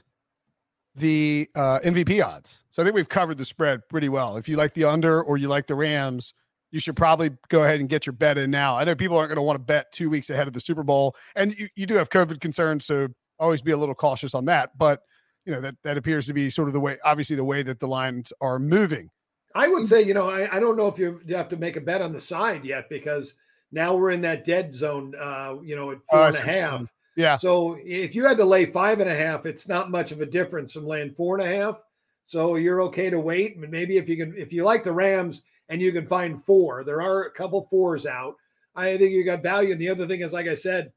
the 0.96 1.50
uh 1.55 1.79
MVP 1.79 2.24
odds. 2.24 2.63
So 2.70 2.84
I 2.84 2.86
think 2.86 2.96
we've 2.96 3.10
covered 3.10 3.39
the 3.39 3.46
spread 3.46 3.82
pretty 3.89 4.08
well. 4.08 4.38
If 4.38 4.48
you 4.48 4.55
like 4.55 4.75
the 4.75 4.84
under 4.84 5.23
or 5.23 5.38
you 5.38 5.47
like 5.47 5.65
the 5.65 5.76
Rams, 5.76 6.36
you 6.69 6.80
should 6.80 6.95
probably 6.95 7.32
go 7.49 7.63
ahead 7.63 7.80
and 7.80 7.89
get 7.89 8.06
your 8.06 8.13
bet 8.13 8.38
in 8.38 8.52
now. 8.52 8.78
I 8.78 8.84
know 8.84 8.93
people 8.93 9.17
aren't 9.17 9.30
going 9.30 9.38
to 9.38 9.43
want 9.43 9.56
to 9.56 9.63
bet 9.63 9.91
two 9.91 10.12
weeks 10.12 10.30
ahead 10.30 10.47
of 10.47 10.54
the 10.54 10.62
Super 10.62 10.84
Bowl, 10.84 11.15
and 11.36 11.56
you, 11.56 11.69
you 11.76 11.86
do 11.86 11.95
have 11.95 12.10
COVID 12.10 12.39
concerns, 12.39 12.86
so 12.86 13.08
always 13.39 13.62
be 13.62 13.71
a 13.71 13.78
little 13.78 13.95
cautious 13.95 14.34
on 14.34 14.45
that. 14.45 14.78
But 14.78 15.02
you 15.45 15.54
know 15.54 15.62
that 15.62 15.76
that 15.84 15.97
appears 15.97 16.26
to 16.28 16.34
be 16.34 16.49
sort 16.49 16.67
of 16.67 16.73
the 16.73 16.80
way, 16.80 16.97
obviously, 17.04 17.36
the 17.36 17.43
way 17.43 17.63
that 17.63 17.80
the 17.80 17.88
lines 17.88 18.32
are 18.41 18.60
moving. 18.60 19.10
I 19.55 19.67
would 19.67 19.87
say, 19.87 20.01
you 20.01 20.13
know, 20.13 20.29
I, 20.29 20.55
I 20.55 20.59
don't 20.59 20.77
know 20.77 20.87
if 20.87 20.97
you 20.97 21.21
have 21.29 21.49
to 21.49 21.57
make 21.57 21.75
a 21.75 21.81
bet 21.81 22.01
on 22.01 22.11
the 22.11 22.21
side 22.21 22.65
yet 22.65 22.89
because 22.89 23.35
now 23.71 23.95
we're 23.95 24.11
in 24.11 24.21
that 24.21 24.45
dead 24.45 24.73
zone, 24.73 25.13
uh, 25.19 25.55
you 25.63 25.75
know, 25.75 25.91
at 25.91 25.97
Oh, 26.11 26.17
four 26.17 26.19
I 26.21 26.27
and 26.27 26.35
a 26.35 26.41
half. 26.41 26.93
Yeah, 27.15 27.37
So 27.37 27.77
if 27.83 28.15
you 28.15 28.25
had 28.25 28.37
to 28.37 28.45
lay 28.45 28.65
five 28.65 28.99
and 28.99 29.09
a 29.09 29.15
half, 29.15 29.45
it's 29.45 29.67
not 29.67 29.91
much 29.91 30.11
of 30.11 30.21
a 30.21 30.25
difference 30.25 30.73
from 30.73 30.85
laying 30.85 31.13
four 31.13 31.37
and 31.37 31.47
a 31.47 31.55
half. 31.55 31.79
So 32.25 32.55
you're 32.55 32.81
okay 32.83 33.11
to 33.11 33.19
wait. 33.19 33.55
And 33.55 33.69
maybe 33.69 33.97
if 33.97 34.09
you 34.09 34.17
can, 34.17 34.33
if 34.35 34.51
you 34.51 34.63
like 34.63 34.83
the 34.83 34.91
Rams 34.91 35.43
and 35.69 35.79
you 35.81 35.91
can 35.91 36.07
find 36.07 36.43
four, 36.43 36.83
there 36.83 37.01
are 37.01 37.25
a 37.25 37.31
couple 37.31 37.67
fours 37.69 38.07
out. 38.07 38.35
I 38.75 38.97
think 38.97 39.11
you 39.11 39.23
got 39.23 39.43
value. 39.43 39.73
And 39.73 39.81
the 39.81 39.89
other 39.89 40.07
thing 40.07 40.21
is, 40.21 40.33
like 40.33 40.47
I 40.47 40.55
said, 40.55 40.91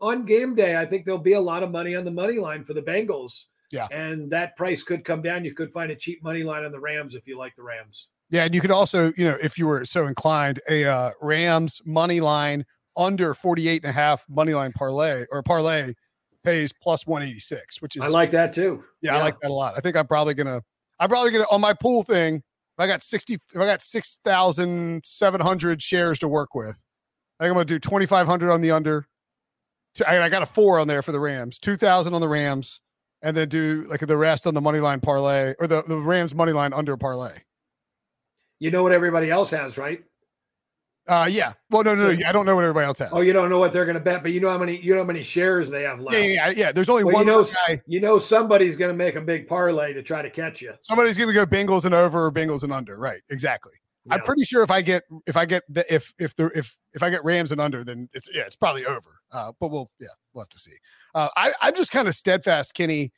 on 0.00 0.26
game 0.26 0.54
day, 0.54 0.76
I 0.76 0.84
think 0.84 1.06
there'll 1.06 1.18
be 1.18 1.32
a 1.34 1.40
lot 1.40 1.62
of 1.62 1.70
money 1.70 1.94
on 1.94 2.04
the 2.04 2.10
money 2.10 2.38
line 2.38 2.64
for 2.64 2.74
the 2.74 2.82
Bengals. 2.82 3.46
Yeah. 3.72 3.88
And 3.90 4.30
that 4.30 4.56
price 4.56 4.82
could 4.82 5.04
come 5.04 5.22
down. 5.22 5.44
You 5.44 5.54
could 5.54 5.72
find 5.72 5.90
a 5.90 5.96
cheap 5.96 6.22
money 6.22 6.42
line 6.42 6.64
on 6.64 6.72
the 6.72 6.80
Rams 6.80 7.14
if 7.14 7.26
you 7.26 7.38
like 7.38 7.56
the 7.56 7.62
Rams. 7.62 8.08
Yeah, 8.30 8.44
and 8.44 8.54
you 8.54 8.60
could 8.60 8.70
also, 8.70 9.12
you 9.16 9.24
know, 9.24 9.36
if 9.42 9.58
you 9.58 9.66
were 9.66 9.84
so 9.84 10.06
inclined, 10.06 10.60
a 10.68 10.84
uh, 10.84 11.10
Rams 11.20 11.80
money 11.84 12.20
line 12.20 12.64
under 12.96 13.34
48 13.34 13.82
and 13.84 13.90
a 13.90 13.92
half 13.92 14.24
money 14.28 14.54
line 14.54 14.72
parlay 14.72 15.26
or 15.30 15.42
parlay 15.42 15.92
pays 16.42 16.72
plus 16.72 17.06
186, 17.06 17.82
which 17.82 17.96
is 17.96 18.02
I 18.02 18.08
like 18.08 18.30
that 18.32 18.52
too. 18.52 18.84
yeah, 19.00 19.16
I 19.16 19.22
like 19.22 19.38
that 19.40 19.50
a 19.50 19.54
lot. 19.54 19.74
I 19.76 19.80
think 19.80 19.96
I'm 19.96 20.06
probably 20.06 20.34
gonna 20.34 20.60
I'm 20.98 21.08
probably 21.08 21.30
gonna 21.30 21.46
on 21.50 21.60
my 21.60 21.74
pool 21.74 22.02
thing, 22.02 22.36
if 22.36 22.42
I 22.78 22.86
got 22.86 23.02
60 23.02 23.34
if 23.34 23.56
I 23.56 23.66
got 23.66 23.82
6,700 23.82 25.82
shares 25.82 26.18
to 26.20 26.28
work 26.28 26.54
with, 26.54 26.82
I 27.38 27.44
think 27.44 27.50
I'm 27.50 27.54
gonna 27.54 27.64
do 27.64 27.78
2,500 27.78 28.50
on 28.50 28.60
the 28.60 28.70
under. 28.70 29.06
I 30.06 30.20
I 30.20 30.28
got 30.28 30.42
a 30.42 30.46
four 30.46 30.78
on 30.78 30.88
there 30.88 31.02
for 31.02 31.12
the 31.12 31.20
Rams, 31.20 31.58
2,000 31.58 32.14
on 32.14 32.20
the 32.20 32.28
Rams, 32.28 32.80
and 33.22 33.36
then 33.36 33.48
do 33.48 33.86
like 33.88 34.00
the 34.00 34.16
rest 34.16 34.46
on 34.46 34.54
the 34.54 34.60
money 34.60 34.80
line 34.80 35.00
parlay 35.00 35.54
or 35.58 35.66
the, 35.66 35.82
the 35.86 35.96
Rams 35.96 36.34
money 36.34 36.52
line 36.52 36.72
under 36.72 36.96
parlay. 36.96 37.38
You 38.58 38.70
know 38.70 38.82
what 38.82 38.92
everybody 38.92 39.30
else 39.30 39.50
has, 39.50 39.76
right? 39.78 40.04
Uh, 41.08 41.28
yeah. 41.28 41.52
Well, 41.68 41.82
no, 41.82 41.96
no, 41.96 42.12
no. 42.12 42.26
I 42.26 42.30
don't 42.30 42.46
know 42.46 42.54
what 42.54 42.62
everybody 42.62 42.86
else 42.86 43.00
has. 43.00 43.10
Oh, 43.12 43.22
you 43.22 43.32
don't 43.32 43.50
know 43.50 43.58
what 43.58 43.72
they're 43.72 43.84
going 43.84 43.96
to 43.96 44.00
bet, 44.00 44.22
but 44.22 44.30
you 44.30 44.40
know 44.40 44.50
how 44.50 44.58
many 44.58 44.76
you 44.76 44.94
know 44.94 45.00
how 45.00 45.06
many 45.06 45.24
shares 45.24 45.68
they 45.68 45.82
have 45.82 45.98
left. 45.98 46.16
yeah, 46.16 46.24
yeah, 46.24 46.46
yeah, 46.46 46.52
yeah. 46.56 46.72
There's 46.72 46.88
only 46.88 47.02
Well, 47.02 47.14
one 47.14 47.26
you 47.26 47.32
know, 47.32 47.44
guy. 47.44 47.82
you 47.86 48.00
know 48.00 48.20
somebody's 48.20 48.76
going 48.76 48.90
to 48.92 48.96
make 48.96 49.16
a 49.16 49.20
big 49.20 49.48
parlay 49.48 49.92
to 49.94 50.02
try 50.02 50.22
to 50.22 50.30
catch 50.30 50.62
you. 50.62 50.74
Somebody's 50.80 51.16
going 51.16 51.26
to 51.28 51.34
go 51.34 51.44
Bengals 51.44 51.84
and 51.86 51.94
over 51.94 52.26
or 52.26 52.30
Bengals 52.30 52.62
and 52.62 52.72
under. 52.72 52.96
Right. 52.96 53.20
Exactly. 53.30 53.72
I'm 54.10 54.20
pretty 54.20 54.44
sure 54.44 54.62
if 54.62 54.70
I 54.70 54.82
get 54.82 55.02
if 55.26 55.36
I 55.36 55.44
get 55.44 55.62
the 55.68 55.92
if 55.92 56.12
if 56.18 56.34
the 56.36 56.46
if 56.56 56.78
if 56.92 57.02
I 57.02 57.10
get 57.10 57.24
Rams 57.24 57.50
and 57.52 57.60
under, 57.60 57.82
then 57.84 58.08
it's 58.12 58.28
yeah, 58.32 58.42
it's 58.42 58.56
probably 58.56 58.84
over. 58.84 59.21
Uh, 59.32 59.52
but 59.60 59.70
we'll 59.70 59.90
yeah, 59.98 60.08
we'll 60.34 60.42
have 60.42 60.50
to 60.50 60.58
see. 60.58 60.72
Uh, 61.14 61.28
I 61.36 61.52
I'm 61.60 61.74
just 61.74 61.90
kind 61.90 62.08
of 62.08 62.14
steadfast, 62.14 62.74
Kenny. 62.74 63.12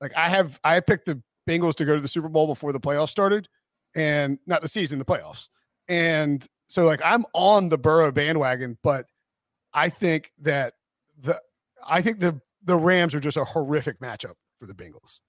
Like 0.00 0.12
I 0.16 0.28
have 0.28 0.60
I 0.62 0.80
picked 0.80 1.06
the 1.06 1.22
Bengals 1.48 1.74
to 1.76 1.84
go 1.84 1.94
to 1.94 2.00
the 2.00 2.08
Super 2.08 2.28
Bowl 2.28 2.46
before 2.46 2.72
the 2.72 2.80
playoffs 2.80 3.10
started, 3.10 3.48
and 3.94 4.38
not 4.46 4.62
the 4.62 4.68
season, 4.68 4.98
the 4.98 5.04
playoffs. 5.04 5.48
And 5.88 6.46
so 6.66 6.84
like 6.84 7.00
I'm 7.04 7.24
on 7.32 7.68
the 7.68 7.78
Burrow 7.78 8.12
bandwagon, 8.12 8.78
but 8.82 9.06
I 9.72 9.88
think 9.88 10.32
that 10.40 10.74
the 11.18 11.40
I 11.86 12.02
think 12.02 12.20
the 12.20 12.40
the 12.62 12.76
Rams 12.76 13.14
are 13.14 13.20
just 13.20 13.36
a 13.36 13.44
horrific 13.44 14.00
matchup 14.00 14.34
for 14.58 14.66
the 14.66 14.74
Bengals. 14.74 15.20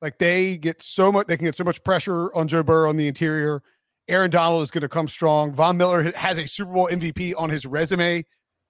Like 0.00 0.18
they 0.18 0.56
get 0.56 0.82
so 0.82 1.10
much, 1.10 1.26
they 1.26 1.36
can 1.36 1.46
get 1.46 1.56
so 1.56 1.64
much 1.64 1.82
pressure 1.82 2.34
on 2.34 2.48
Joe 2.48 2.62
Burrow 2.62 2.88
on 2.88 2.96
the 2.96 3.08
interior. 3.08 3.62
Aaron 4.08 4.30
Donald 4.30 4.62
is 4.62 4.70
going 4.70 4.82
to 4.82 4.88
come 4.88 5.08
strong. 5.08 5.52
Von 5.52 5.76
Miller 5.76 6.10
has 6.16 6.38
a 6.38 6.46
Super 6.46 6.72
Bowl 6.72 6.88
MVP 6.90 7.34
on 7.36 7.50
his 7.50 7.66
resume. 7.66 8.24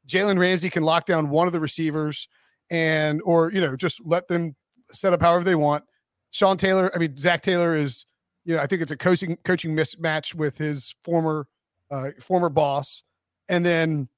Jalen 0.09 0.39
Ramsey 0.39 0.71
can 0.71 0.83
lock 0.83 1.07
down 1.07 1.29
one 1.29 1.47
of 1.47 1.53
the 1.53 1.61
receivers 1.61 2.29
and, 2.71 3.21
or, 3.25 3.53
you 3.53 3.61
know, 3.61 3.77
just 3.77 4.01
let 4.05 4.27
them 4.29 4.57
set 4.87 5.13
up 5.13 5.21
however 5.21 5.45
they 5.45 5.55
want. 5.55 5.85
Sean 6.31 6.57
Taylor, 6.57 6.91
I 6.95 6.99
mean, 6.99 7.17
Zac 7.17 7.43
Taylor 7.43 7.75
is, 7.75 8.07
you 8.45 8.57
know, 8.57 8.63
I 8.63 8.67
think 8.67 8.83
it's 8.83 8.91
a 8.91 8.97
coaching 8.97 9.37
coaching 9.45 9.77
mismatch 9.77 10.35
with 10.35 10.59
his 10.59 10.95
former 11.03 11.47
uh, 11.91 12.11
former 12.21 12.49
boss. 12.49 13.03
And 13.49 13.65
then 13.65 14.09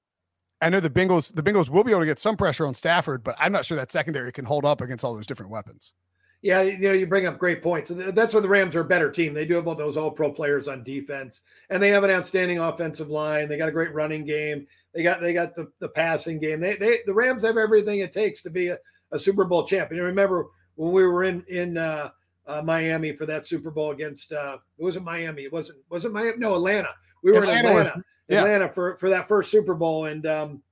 I 0.61 0.69
know 0.69 0.81
the 0.81 0.91
Bengals, 0.91 1.35
the 1.35 1.43
Bengals 1.43 1.69
will 1.69 1.85
be 1.85 1.93
able 1.93 2.01
to 2.01 2.07
get 2.07 2.19
some 2.19 2.37
pressure 2.37 2.67
on 2.67 2.75
Stafford, 2.75 3.25
but 3.25 3.35
I'm 3.39 3.53
not 3.53 3.65
sure 3.65 3.77
that 3.77 3.91
secondary 3.91 4.33
can 4.33 4.45
hold 4.45 4.65
up 4.65 4.81
against 4.81 5.05
all 5.05 5.15
those 5.15 5.27
different 5.27 5.51
weapons. 5.51 5.95
Yeah, 6.43 6.63
you 6.63 6.89
know, 6.89 6.93
you 6.93 7.07
bring 7.07 7.27
up 7.27 7.39
great 7.39 7.63
points. 7.63 7.93
That's 7.95 8.33
where 8.33 8.41
the 8.41 8.49
Rams 8.49 8.75
are 8.75 8.81
a 8.81 8.85
better 8.85 9.11
team. 9.11 9.35
They 9.35 9.45
do 9.45 9.55
have 9.57 9.69
all 9.69 9.75
those 9.75 9.99
all 9.99 10.11
pro 10.11 10.33
players 10.33 10.69
on 10.69 10.83
defense, 10.83 11.43
and 11.69 11.83
they 11.83 11.91
have 11.91 12.03
an 12.03 12.11
outstanding 12.11 12.59
offensive 12.59 13.11
line. 13.11 13.47
They 13.47 13.59
got 13.59 13.69
a 13.69 13.73
great 13.73 13.93
running 13.93 14.25
game. 14.25 14.67
They 14.95 15.03
got 15.03 15.21
they 15.21 15.33
got 15.33 15.55
the, 15.55 15.71
the 15.79 15.89
passing 15.89 16.39
game. 16.39 16.61
They 16.61 16.77
they 16.77 16.99
the 17.07 17.15
Rams 17.15 17.45
have 17.45 17.57
everything 17.57 18.01
it 18.01 18.13
takes 18.13 18.43
to 18.43 18.51
be 18.51 18.69
a, 18.69 18.79
a 19.13 19.19
Super 19.19 19.45
Bowl 19.45 19.67
champion. 19.67 20.03
Remember 20.03 20.47
when 20.75 20.93
we 20.93 21.07
were 21.07 21.25
in 21.25 21.45
in 21.49 21.77
uh, 21.77 22.11
uh, 22.47 22.63
Miami 22.63 23.13
for 23.13 23.27
that 23.27 23.47
Super 23.47 23.71
Bowl 23.71 23.93
against 23.93 24.33
uh, 24.33 24.59
it 24.79 24.83
wasn't 24.83 25.05
Miami. 25.05 25.43
It 25.43 25.53
wasn't 25.53 25.79
wasn't 25.91 26.15
Miami. 26.15 26.39
No, 26.39 26.55
Atlanta. 26.55 26.91
We 27.23 27.33
were 27.33 27.39
Atlanta 27.39 27.59
in 27.61 27.67
Atlanta, 27.67 27.93
was, 27.97 28.05
yeah. 28.29 28.39
Atlanta 28.39 28.69
for 28.69 28.97
for 28.97 29.09
that 29.09 29.29
first 29.29 29.51
Super 29.51 29.75
Bowl, 29.75 30.07
and 30.07 30.27
um, 30.27 30.63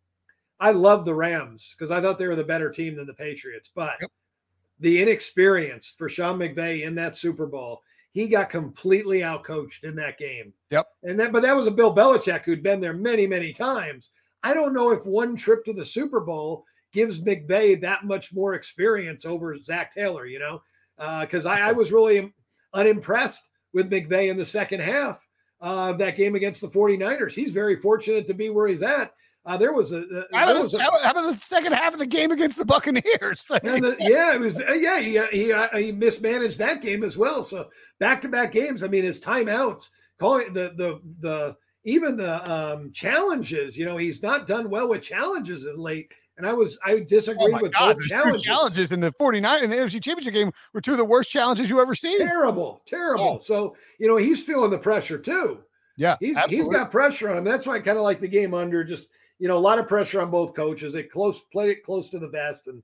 I 0.60 0.72
love 0.72 1.04
the 1.04 1.14
Rams 1.14 1.74
because 1.76 1.90
I 1.90 2.00
thought 2.00 2.18
they 2.18 2.26
were 2.26 2.36
the 2.36 2.44
better 2.44 2.70
team 2.70 2.96
than 2.96 3.06
the 3.06 3.14
Patriots. 3.14 3.70
But 3.74 3.94
yep. 4.00 4.10
the 4.80 5.00
inexperience 5.00 5.94
for 5.96 6.08
Sean 6.08 6.38
McVay 6.38 6.84
in 6.84 6.94
that 6.96 7.16
Super 7.16 7.46
Bowl, 7.46 7.82
he 8.12 8.28
got 8.28 8.50
completely 8.50 9.20
outcoached 9.20 9.84
in 9.84 9.94
that 9.96 10.18
game. 10.18 10.52
Yep. 10.70 10.88
And 11.04 11.20
that, 11.20 11.32
but 11.32 11.42
that 11.42 11.56
was 11.56 11.66
a 11.66 11.70
Bill 11.70 11.94
Belichick 11.94 12.42
who'd 12.42 12.62
been 12.62 12.80
there 12.80 12.94
many, 12.94 13.26
many 13.26 13.52
times. 13.52 14.10
I 14.42 14.54
don't 14.54 14.74
know 14.74 14.92
if 14.92 15.04
one 15.04 15.36
trip 15.36 15.64
to 15.64 15.72
the 15.72 15.84
Super 15.84 16.20
Bowl 16.20 16.64
gives 16.92 17.20
McVay 17.20 17.80
that 17.80 18.04
much 18.04 18.32
more 18.32 18.54
experience 18.54 19.24
over 19.24 19.58
Zac 19.58 19.94
Taylor, 19.94 20.26
you 20.26 20.38
know, 20.38 20.62
because 21.20 21.46
uh, 21.46 21.50
I, 21.50 21.68
I, 21.68 21.72
was 21.72 21.92
really 21.92 22.32
unimpressed 22.72 23.48
with 23.72 23.90
McVay 23.90 24.30
in 24.30 24.36
the 24.36 24.44
second 24.44 24.80
half 24.80 25.20
of 25.60 25.98
that 25.98 26.16
game 26.16 26.34
against 26.34 26.60
the 26.60 26.68
49ers. 26.68 27.32
He's 27.32 27.50
very 27.50 27.76
fortunate 27.76 28.26
to 28.26 28.34
be 28.34 28.48
where 28.50 28.68
he's 28.68 28.82
at. 28.82 29.12
Uh, 29.46 29.56
there 29.56 29.72
was 29.72 29.92
a, 29.92 30.00
uh, 30.00 30.24
how, 30.32 30.50
about 30.50 30.70
the, 30.70 31.10
about 31.10 31.34
the, 31.34 31.40
second 31.40 31.72
half 31.72 31.94
of 31.94 31.98
the 31.98 32.06
game 32.06 32.30
against 32.30 32.58
the 32.58 32.66
Buccaneers? 32.66 33.44
the, 33.48 33.96
yeah, 33.98 34.34
it 34.34 34.40
was. 34.40 34.56
Uh, 34.56 34.72
yeah, 34.72 35.00
he 35.00 35.18
he, 35.32 35.52
uh, 35.52 35.68
he 35.76 35.90
mismanaged 35.90 36.58
that 36.58 36.82
game 36.82 37.02
as 37.02 37.16
well. 37.16 37.42
So 37.42 37.70
back 37.98 38.20
to 38.22 38.28
back 38.28 38.52
games. 38.52 38.82
I 38.82 38.88
mean, 38.88 39.04
his 39.04 39.20
timeouts, 39.20 39.88
calling 40.18 40.52
the 40.52 40.74
the 40.76 41.00
the 41.20 41.56
even 41.84 42.16
the 42.16 42.50
um, 42.50 42.92
challenges. 42.92 43.76
You 43.76 43.86
know, 43.86 43.96
he's 43.96 44.22
not 44.22 44.46
done 44.46 44.68
well 44.68 44.88
with 44.88 45.02
challenges 45.02 45.64
in 45.64 45.76
late. 45.76 46.12
And 46.36 46.46
I 46.46 46.52
was 46.52 46.78
I 46.84 47.00
disagree 47.00 47.52
oh 47.52 47.62
with 47.62 47.72
God, 47.72 47.96
both 47.96 48.06
challenges. 48.06 48.42
challenges 48.42 48.92
in 48.92 49.00
the 49.00 49.10
49 49.12 49.64
in 49.64 49.70
the 49.70 49.76
NFC 49.76 50.00
Championship 50.00 50.34
game 50.34 50.52
were 50.72 50.80
two 50.80 50.92
of 50.92 50.98
the 50.98 51.04
worst 51.04 51.30
challenges 51.30 51.68
you 51.68 51.80
ever 51.80 51.96
seen. 51.96 52.18
Terrible, 52.18 52.80
terrible. 52.86 53.24
Oh. 53.24 53.38
So 53.38 53.74
you 53.98 54.06
know 54.06 54.16
he's 54.16 54.42
feeling 54.42 54.70
the 54.70 54.78
pressure 54.78 55.18
too. 55.18 55.58
Yeah, 55.96 56.16
he's 56.20 56.36
absolutely. 56.36 56.56
he's 56.58 56.76
got 56.76 56.92
pressure 56.92 57.28
on 57.30 57.38
him. 57.38 57.44
That's 57.44 57.66
why 57.66 57.74
I 57.74 57.80
kind 57.80 57.98
of 57.98 58.04
like 58.04 58.20
the 58.20 58.28
game 58.28 58.54
under. 58.54 58.84
Just 58.84 59.08
you 59.38 59.48
know, 59.48 59.56
a 59.56 59.58
lot 59.58 59.78
of 59.78 59.88
pressure 59.88 60.20
on 60.20 60.30
both 60.30 60.54
coaches. 60.54 60.92
They 60.92 61.02
close 61.02 61.40
played 61.52 61.70
it 61.70 61.84
close 61.84 62.10
to 62.10 62.18
the 62.18 62.28
vest, 62.28 62.66
and 62.66 62.82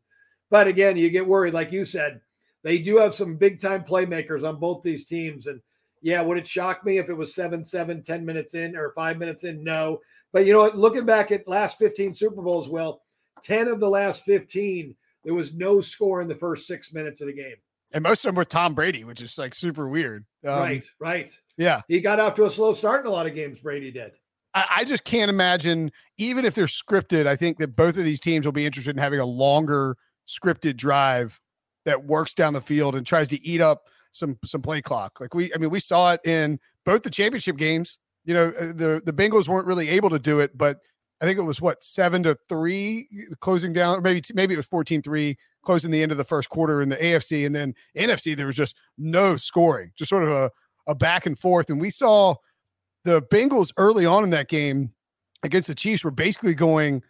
but 0.50 0.68
again, 0.68 0.96
you 0.96 1.10
get 1.10 1.26
worried, 1.26 1.54
like 1.54 1.72
you 1.72 1.84
said. 1.84 2.20
They 2.62 2.78
do 2.78 2.96
have 2.96 3.14
some 3.14 3.36
big 3.36 3.60
time 3.60 3.84
playmakers 3.84 4.46
on 4.48 4.58
both 4.58 4.82
these 4.82 5.04
teams, 5.04 5.46
and 5.46 5.60
yeah, 6.04 6.20
would 6.20 6.36
it 6.36 6.46
shock 6.46 6.84
me 6.84 6.98
if 6.98 7.08
it 7.08 7.14
was 7.14 7.34
seven, 7.34 7.64
seven, 7.64 8.02
10 8.02 8.26
minutes 8.26 8.54
in 8.54 8.76
or 8.76 8.92
five 8.92 9.16
minutes 9.16 9.44
in? 9.44 9.64
No. 9.64 10.00
But 10.32 10.44
you 10.44 10.52
know 10.52 10.60
what? 10.60 10.76
Looking 10.76 11.06
back 11.06 11.32
at 11.32 11.48
last 11.48 11.78
15 11.78 12.12
Super 12.12 12.42
Bowls, 12.42 12.68
well, 12.68 13.00
10 13.42 13.68
of 13.68 13.80
the 13.80 13.88
last 13.88 14.22
15, 14.24 14.94
there 15.24 15.32
was 15.32 15.54
no 15.54 15.80
score 15.80 16.20
in 16.20 16.28
the 16.28 16.34
first 16.34 16.66
six 16.66 16.92
minutes 16.92 17.22
of 17.22 17.28
the 17.28 17.32
game. 17.32 17.56
And 17.90 18.02
most 18.02 18.22
of 18.22 18.28
them 18.28 18.34
were 18.34 18.44
Tom 18.44 18.74
Brady, 18.74 19.04
which 19.04 19.22
is 19.22 19.38
like 19.38 19.54
super 19.54 19.88
weird. 19.88 20.26
Um, 20.46 20.58
right, 20.60 20.84
right. 20.98 21.40
Yeah. 21.56 21.80
He 21.88 22.00
got 22.02 22.20
off 22.20 22.34
to 22.34 22.44
a 22.44 22.50
slow 22.50 22.74
start 22.74 23.06
in 23.06 23.06
a 23.06 23.10
lot 23.10 23.26
of 23.26 23.34
games, 23.34 23.60
Brady 23.60 23.90
did. 23.90 24.12
I, 24.54 24.66
I 24.70 24.84
just 24.84 25.04
can't 25.04 25.28
imagine, 25.28 25.90
even 26.16 26.44
if 26.44 26.54
they're 26.54 26.66
scripted, 26.66 27.26
I 27.26 27.36
think 27.36 27.58
that 27.58 27.76
both 27.76 27.96
of 27.96 28.04
these 28.04 28.20
teams 28.20 28.46
will 28.46 28.52
be 28.52 28.66
interested 28.66 28.96
in 28.96 29.02
having 29.02 29.20
a 29.20 29.26
longer 29.26 29.96
scripted 30.26 30.76
drive 30.76 31.40
that 31.84 32.04
works 32.04 32.34
down 32.34 32.54
the 32.54 32.60
field 32.60 32.94
and 32.94 33.06
tries 33.06 33.28
to 33.28 33.46
eat 33.46 33.60
up 33.60 33.82
some 34.12 34.38
some 34.44 34.62
play 34.62 34.80
clock. 34.80 35.20
Like 35.20 35.34
we, 35.34 35.52
I 35.54 35.58
mean, 35.58 35.70
we 35.70 35.80
saw 35.80 36.12
it 36.12 36.20
in 36.24 36.60
both 36.84 37.02
the 37.02 37.10
championship 37.10 37.56
games. 37.56 37.98
You 38.24 38.34
know, 38.34 38.52
uh, 38.58 38.66
the 38.66 39.02
the 39.04 39.12
Bengals 39.12 39.48
weren't 39.48 39.66
really 39.66 39.90
able 39.90 40.10
to 40.10 40.18
do 40.18 40.40
it, 40.40 40.56
but 40.56 40.78
I 41.20 41.26
think 41.26 41.38
it 41.38 41.42
was 41.42 41.60
what 41.60 41.82
seven 41.82 42.22
to 42.22 42.36
three 42.48 43.08
closing 43.40 43.72
down, 43.72 43.98
or 43.98 44.00
maybe 44.00 44.22
maybe 44.32 44.54
it 44.54 44.56
was 44.56 44.68
14-3 44.68 45.36
closing 45.62 45.90
the 45.90 46.02
end 46.02 46.12
of 46.12 46.18
the 46.18 46.24
first 46.24 46.48
quarter 46.48 46.80
in 46.80 46.88
the 46.88 46.96
AFC, 46.96 47.44
and 47.44 47.54
then 47.54 47.74
NFC 47.96 48.36
there 48.36 48.46
was 48.46 48.56
just 48.56 48.76
no 48.96 49.36
scoring, 49.36 49.90
just 49.96 50.08
sort 50.08 50.22
of 50.24 50.30
a 50.30 50.50
a 50.86 50.94
back 50.94 51.26
and 51.26 51.38
forth. 51.38 51.70
And 51.70 51.80
we 51.80 51.90
saw 51.90 52.36
the 53.04 53.22
Bengals 53.22 53.72
early 53.76 54.06
on 54.06 54.24
in 54.24 54.30
that 54.30 54.48
game 54.48 54.92
against 55.42 55.68
the 55.68 55.74
Chiefs 55.74 56.04
were 56.04 56.10
basically 56.10 56.54
going 56.54 57.02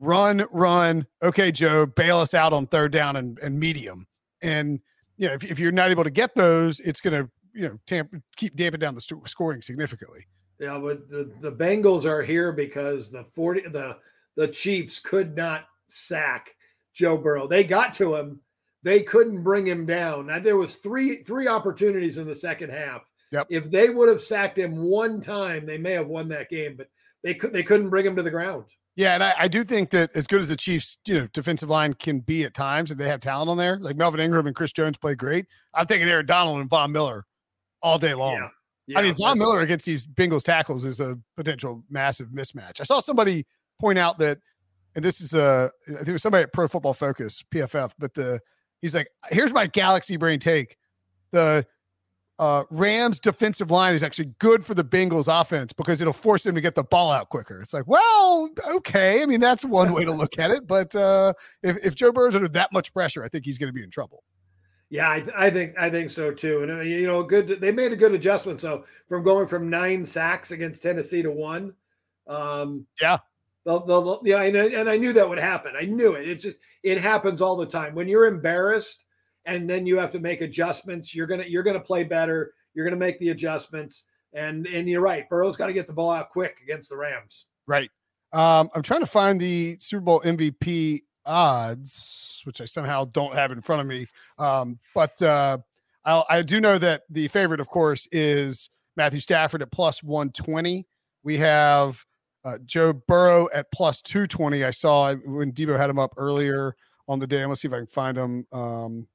run, 0.00 0.44
run. 0.50 1.06
Okay, 1.22 1.52
Joe, 1.52 1.86
bail 1.86 2.18
us 2.18 2.34
out 2.34 2.52
on 2.52 2.66
third 2.66 2.92
down 2.92 3.16
and, 3.16 3.38
and 3.40 3.58
medium. 3.58 4.06
And 4.42 4.80
you 5.16 5.28
know, 5.28 5.34
if, 5.34 5.44
if 5.44 5.58
you're 5.58 5.72
not 5.72 5.90
able 5.90 6.04
to 6.04 6.10
get 6.10 6.34
those, 6.34 6.80
it's 6.80 7.00
going 7.00 7.24
to 7.24 7.30
you 7.54 7.68
know 7.68 7.78
tamp 7.86 8.14
keep 8.36 8.56
damping 8.56 8.80
down 8.80 8.94
the 8.94 9.00
st- 9.00 9.28
scoring 9.28 9.62
significantly. 9.62 10.26
Yeah, 10.58 10.78
but 10.78 11.08
the 11.08 11.32
the 11.40 11.52
Bengals 11.52 12.04
are 12.04 12.22
here 12.22 12.52
because 12.52 13.10
the 13.10 13.24
forty 13.24 13.62
the 13.68 13.98
the 14.36 14.48
Chiefs 14.48 14.98
could 14.98 15.36
not 15.36 15.66
sack 15.88 16.50
Joe 16.92 17.16
Burrow. 17.16 17.46
They 17.46 17.64
got 17.64 17.94
to 17.94 18.14
him, 18.14 18.40
they 18.82 19.02
couldn't 19.02 19.42
bring 19.42 19.66
him 19.66 19.86
down. 19.86 20.26
Now 20.26 20.38
there 20.38 20.56
was 20.56 20.76
three 20.76 21.22
three 21.22 21.48
opportunities 21.48 22.18
in 22.18 22.26
the 22.26 22.34
second 22.34 22.70
half. 22.70 23.02
Yep. 23.32 23.46
If 23.50 23.70
they 23.70 23.90
would 23.90 24.08
have 24.08 24.22
sacked 24.22 24.58
him 24.58 24.82
one 24.82 25.20
time, 25.20 25.66
they 25.66 25.78
may 25.78 25.92
have 25.92 26.06
won 26.06 26.28
that 26.28 26.50
game, 26.50 26.76
but 26.76 26.88
they 27.22 27.34
could 27.34 27.52
they 27.52 27.62
couldn't 27.62 27.90
bring 27.90 28.06
him 28.06 28.16
to 28.16 28.22
the 28.22 28.30
ground. 28.30 28.64
Yeah, 28.96 29.14
and 29.14 29.24
I, 29.24 29.34
I, 29.36 29.48
do 29.48 29.64
think 29.64 29.90
that 29.90 30.14
as 30.14 30.28
good 30.28 30.40
as 30.40 30.48
the 30.48 30.56
Chiefs, 30.56 30.98
you 31.04 31.18
know, 31.18 31.26
defensive 31.32 31.68
line 31.68 31.94
can 31.94 32.20
be 32.20 32.44
at 32.44 32.54
times, 32.54 32.92
and 32.92 33.00
they 33.00 33.08
have 33.08 33.18
talent 33.18 33.50
on 33.50 33.56
there, 33.56 33.76
like 33.80 33.96
Melvin 33.96 34.20
Ingram 34.20 34.46
and 34.46 34.54
Chris 34.54 34.70
Jones 34.70 34.96
play 34.96 35.16
great. 35.16 35.46
I'm 35.74 35.86
taking 35.86 36.08
Aaron 36.08 36.26
Donald 36.26 36.60
and 36.60 36.70
Von 36.70 36.92
Miller 36.92 37.24
all 37.82 37.98
day 37.98 38.14
long. 38.14 38.36
Yeah. 38.36 38.48
Yeah, 38.86 38.98
I 38.98 39.02
mean, 39.02 39.14
Von 39.14 39.38
Miller 39.38 39.60
against 39.60 39.86
these 39.86 40.06
Bengals 40.06 40.42
tackles 40.42 40.84
is 40.84 41.00
a 41.00 41.18
potential 41.36 41.82
massive 41.88 42.28
mismatch. 42.28 42.80
I 42.80 42.84
saw 42.84 43.00
somebody 43.00 43.46
point 43.80 43.98
out 43.98 44.18
that, 44.18 44.38
and 44.94 45.02
this 45.02 45.22
is 45.22 45.32
a, 45.32 45.70
I 45.88 45.92
think 45.94 46.08
it 46.08 46.12
was 46.12 46.22
somebody 46.22 46.42
at 46.42 46.52
Pro 46.52 46.68
Football 46.68 46.92
Focus, 46.92 47.42
PFF, 47.50 47.92
but 47.98 48.12
the, 48.12 48.40
he's 48.82 48.94
like, 48.94 49.08
here's 49.30 49.54
my 49.54 49.66
galaxy 49.66 50.18
brain 50.18 50.38
take. 50.38 50.76
The 51.32 51.66
uh, 52.38 52.64
Rams 52.70 53.20
defensive 53.20 53.70
line 53.70 53.94
is 53.94 54.02
actually 54.02 54.34
good 54.38 54.64
for 54.64 54.74
the 54.74 54.84
Bengals 54.84 55.28
offense 55.28 55.72
because 55.72 56.00
it'll 56.00 56.12
force 56.12 56.42
them 56.42 56.54
to 56.54 56.60
get 56.60 56.74
the 56.74 56.82
ball 56.82 57.12
out 57.12 57.28
quicker. 57.28 57.60
It's 57.60 57.72
like, 57.72 57.86
well, 57.86 58.48
okay. 58.76 59.22
I 59.22 59.26
mean, 59.26 59.40
that's 59.40 59.64
one 59.64 59.92
way 59.92 60.04
to 60.04 60.12
look 60.12 60.38
at 60.38 60.50
it. 60.50 60.66
But 60.66 60.94
uh, 60.94 61.34
if, 61.62 61.84
if 61.84 61.94
Joe 61.94 62.12
Burrow's 62.12 62.34
under 62.34 62.48
that 62.48 62.72
much 62.72 62.92
pressure, 62.92 63.24
I 63.24 63.28
think 63.28 63.44
he's 63.44 63.58
going 63.58 63.68
to 63.68 63.72
be 63.72 63.84
in 63.84 63.90
trouble. 63.90 64.24
Yeah, 64.90 65.08
I, 65.08 65.24
I, 65.36 65.50
think 65.50 65.74
I 65.78 65.90
think 65.90 66.10
so 66.10 66.30
too. 66.30 66.62
And 66.62 66.70
uh, 66.70 66.80
you 66.80 67.06
know, 67.06 67.22
good. 67.22 67.60
They 67.60 67.72
made 67.72 67.92
a 67.92 67.96
good 67.96 68.12
adjustment. 68.12 68.60
So 68.60 68.84
from 69.08 69.22
going 69.22 69.46
from 69.46 69.70
nine 69.70 70.04
sacks 70.04 70.50
against 70.50 70.82
Tennessee 70.82 71.22
to 71.22 71.30
one. 71.30 71.74
Um, 72.26 72.86
yeah. 73.00 73.18
They'll, 73.64 73.84
they'll, 73.86 74.20
yeah, 74.24 74.42
and, 74.42 74.54
and 74.56 74.90
I 74.90 74.98
knew 74.98 75.14
that 75.14 75.26
would 75.26 75.38
happen. 75.38 75.72
I 75.78 75.86
knew 75.86 76.12
it. 76.14 76.28
It's 76.28 76.42
just 76.42 76.56
it 76.82 77.00
happens 77.00 77.40
all 77.40 77.56
the 77.56 77.64
time 77.64 77.94
when 77.94 78.08
you're 78.08 78.26
embarrassed 78.26 79.04
and 79.46 79.68
then 79.68 79.86
you 79.86 79.98
have 79.98 80.10
to 80.12 80.18
make 80.18 80.40
adjustments. 80.40 81.14
You're 81.14 81.26
gonna 81.26 81.44
you're 81.46 81.62
gonna 81.62 81.80
play 81.80 82.04
better. 82.04 82.52
You're 82.74 82.84
gonna 82.84 82.96
make 82.96 83.18
the 83.18 83.30
adjustments. 83.30 84.04
And 84.32 84.66
and 84.66 84.88
you're 84.88 85.00
right. 85.00 85.28
Burrow's 85.28 85.56
got 85.56 85.66
to 85.66 85.72
get 85.72 85.86
the 85.86 85.92
ball 85.92 86.10
out 86.10 86.30
quick 86.30 86.58
against 86.62 86.88
the 86.88 86.96
Rams. 86.96 87.46
Right. 87.68 87.90
Um, 88.32 88.68
I'm 88.74 88.82
trying 88.82 89.00
to 89.00 89.06
find 89.06 89.40
the 89.40 89.76
Super 89.80 90.00
Bowl 90.00 90.20
MVP 90.22 91.02
odds, 91.24 92.42
which 92.44 92.60
I 92.60 92.64
somehow 92.64 93.04
don't 93.04 93.34
have 93.34 93.52
in 93.52 93.62
front 93.62 93.80
of 93.82 93.86
me. 93.86 94.06
Um, 94.38 94.80
but 94.92 95.22
uh, 95.22 95.58
i 96.04 96.42
do 96.42 96.60
know 96.60 96.78
that 96.78 97.02
the 97.08 97.28
favorite, 97.28 97.60
of 97.60 97.68
course, 97.68 98.08
is 98.10 98.70
Matthew 98.96 99.20
Stafford 99.20 99.62
at 99.62 99.70
plus 99.70 100.02
120. 100.02 100.86
We 101.22 101.38
have 101.38 102.04
uh, 102.44 102.58
Joe 102.64 102.92
Burrow 102.92 103.48
at 103.54 103.70
plus 103.72 104.02
220. 104.02 104.64
I 104.64 104.70
saw 104.70 105.14
when 105.14 105.52
Debo 105.52 105.76
had 105.76 105.88
him 105.88 105.98
up 105.98 106.14
earlier 106.16 106.76
on 107.08 107.18
the 107.18 107.26
day. 107.26 107.38
I'm 107.38 107.46
gonna 107.46 107.56
see 107.56 107.68
if 107.68 107.74
I 107.74 107.78
can 107.78 107.86
find 107.86 108.16
him. 108.16 108.46
Um, 108.52 109.08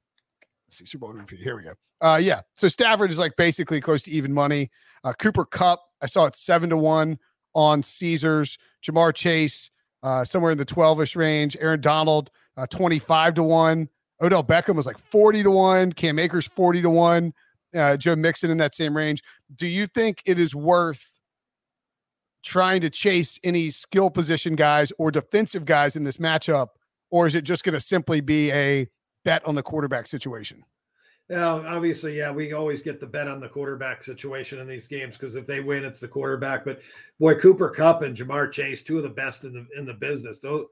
Let's 0.70 0.78
see, 0.78 0.84
Super 0.84 1.06
Bowl 1.06 1.14
MVP. 1.14 1.38
Here 1.38 1.56
we 1.56 1.64
go. 1.64 1.72
Uh, 2.00 2.20
yeah. 2.22 2.42
So 2.54 2.68
Stafford 2.68 3.10
is 3.10 3.18
like 3.18 3.34
basically 3.34 3.80
close 3.80 4.04
to 4.04 4.12
even 4.12 4.32
money. 4.32 4.70
Uh, 5.02 5.12
Cooper 5.12 5.44
Kupp, 5.44 5.82
I 6.00 6.06
saw 6.06 6.26
it 6.26 6.36
seven 6.36 6.70
to 6.70 6.76
one 6.76 7.18
on 7.56 7.82
Caesars. 7.82 8.56
Ja'Marr 8.84 9.12
Chase, 9.12 9.72
uh, 10.04 10.24
somewhere 10.24 10.52
in 10.52 10.58
the 10.58 10.64
12 10.64 11.00
ish 11.02 11.16
range. 11.16 11.56
Aaron 11.60 11.80
Donald, 11.80 12.30
uh, 12.56 12.68
25 12.68 13.34
to 13.34 13.42
one. 13.42 13.88
Odell 14.22 14.44
Beckham 14.44 14.76
was 14.76 14.86
like 14.86 14.96
40 14.96 15.42
to 15.42 15.50
one. 15.50 15.92
Cam 15.92 16.20
Akers, 16.20 16.46
40 16.46 16.82
to 16.82 16.90
one. 16.90 17.34
Uh, 17.74 17.96
Joe 17.96 18.14
Mixon 18.14 18.52
in 18.52 18.58
that 18.58 18.76
same 18.76 18.96
range. 18.96 19.24
Do 19.52 19.66
you 19.66 19.88
think 19.88 20.22
it 20.24 20.38
is 20.38 20.54
worth 20.54 21.18
trying 22.44 22.80
to 22.82 22.90
chase 22.90 23.40
any 23.42 23.70
skill 23.70 24.08
position 24.08 24.54
guys 24.54 24.92
or 24.98 25.10
defensive 25.10 25.64
guys 25.64 25.96
in 25.96 26.04
this 26.04 26.18
matchup? 26.18 26.68
Or 27.10 27.26
is 27.26 27.34
it 27.34 27.42
just 27.42 27.64
going 27.64 27.74
to 27.74 27.80
simply 27.80 28.20
be 28.20 28.52
a 28.52 28.86
bet 29.24 29.46
on 29.46 29.54
the 29.54 29.62
quarterback 29.62 30.06
situation? 30.06 30.64
Now, 31.28 31.64
obviously, 31.64 32.18
yeah, 32.18 32.32
we 32.32 32.52
always 32.52 32.82
get 32.82 32.98
the 32.98 33.06
bet 33.06 33.28
on 33.28 33.38
the 33.38 33.48
quarterback 33.48 34.02
situation 34.02 34.58
in 34.58 34.66
these 34.66 34.88
games 34.88 35.16
because 35.16 35.36
if 35.36 35.46
they 35.46 35.60
win, 35.60 35.84
it's 35.84 36.00
the 36.00 36.08
quarterback. 36.08 36.64
But 36.64 36.80
boy, 37.20 37.36
Cooper 37.36 37.70
Kupp 37.70 38.02
and 38.02 38.16
Ja'Marr 38.16 38.50
Chase, 38.50 38.82
two 38.82 38.96
of 38.96 39.04
the 39.04 39.10
best 39.10 39.44
in 39.44 39.52
the 39.52 39.64
in 39.78 39.86
the 39.86 39.94
business. 39.94 40.40
Those 40.40 40.66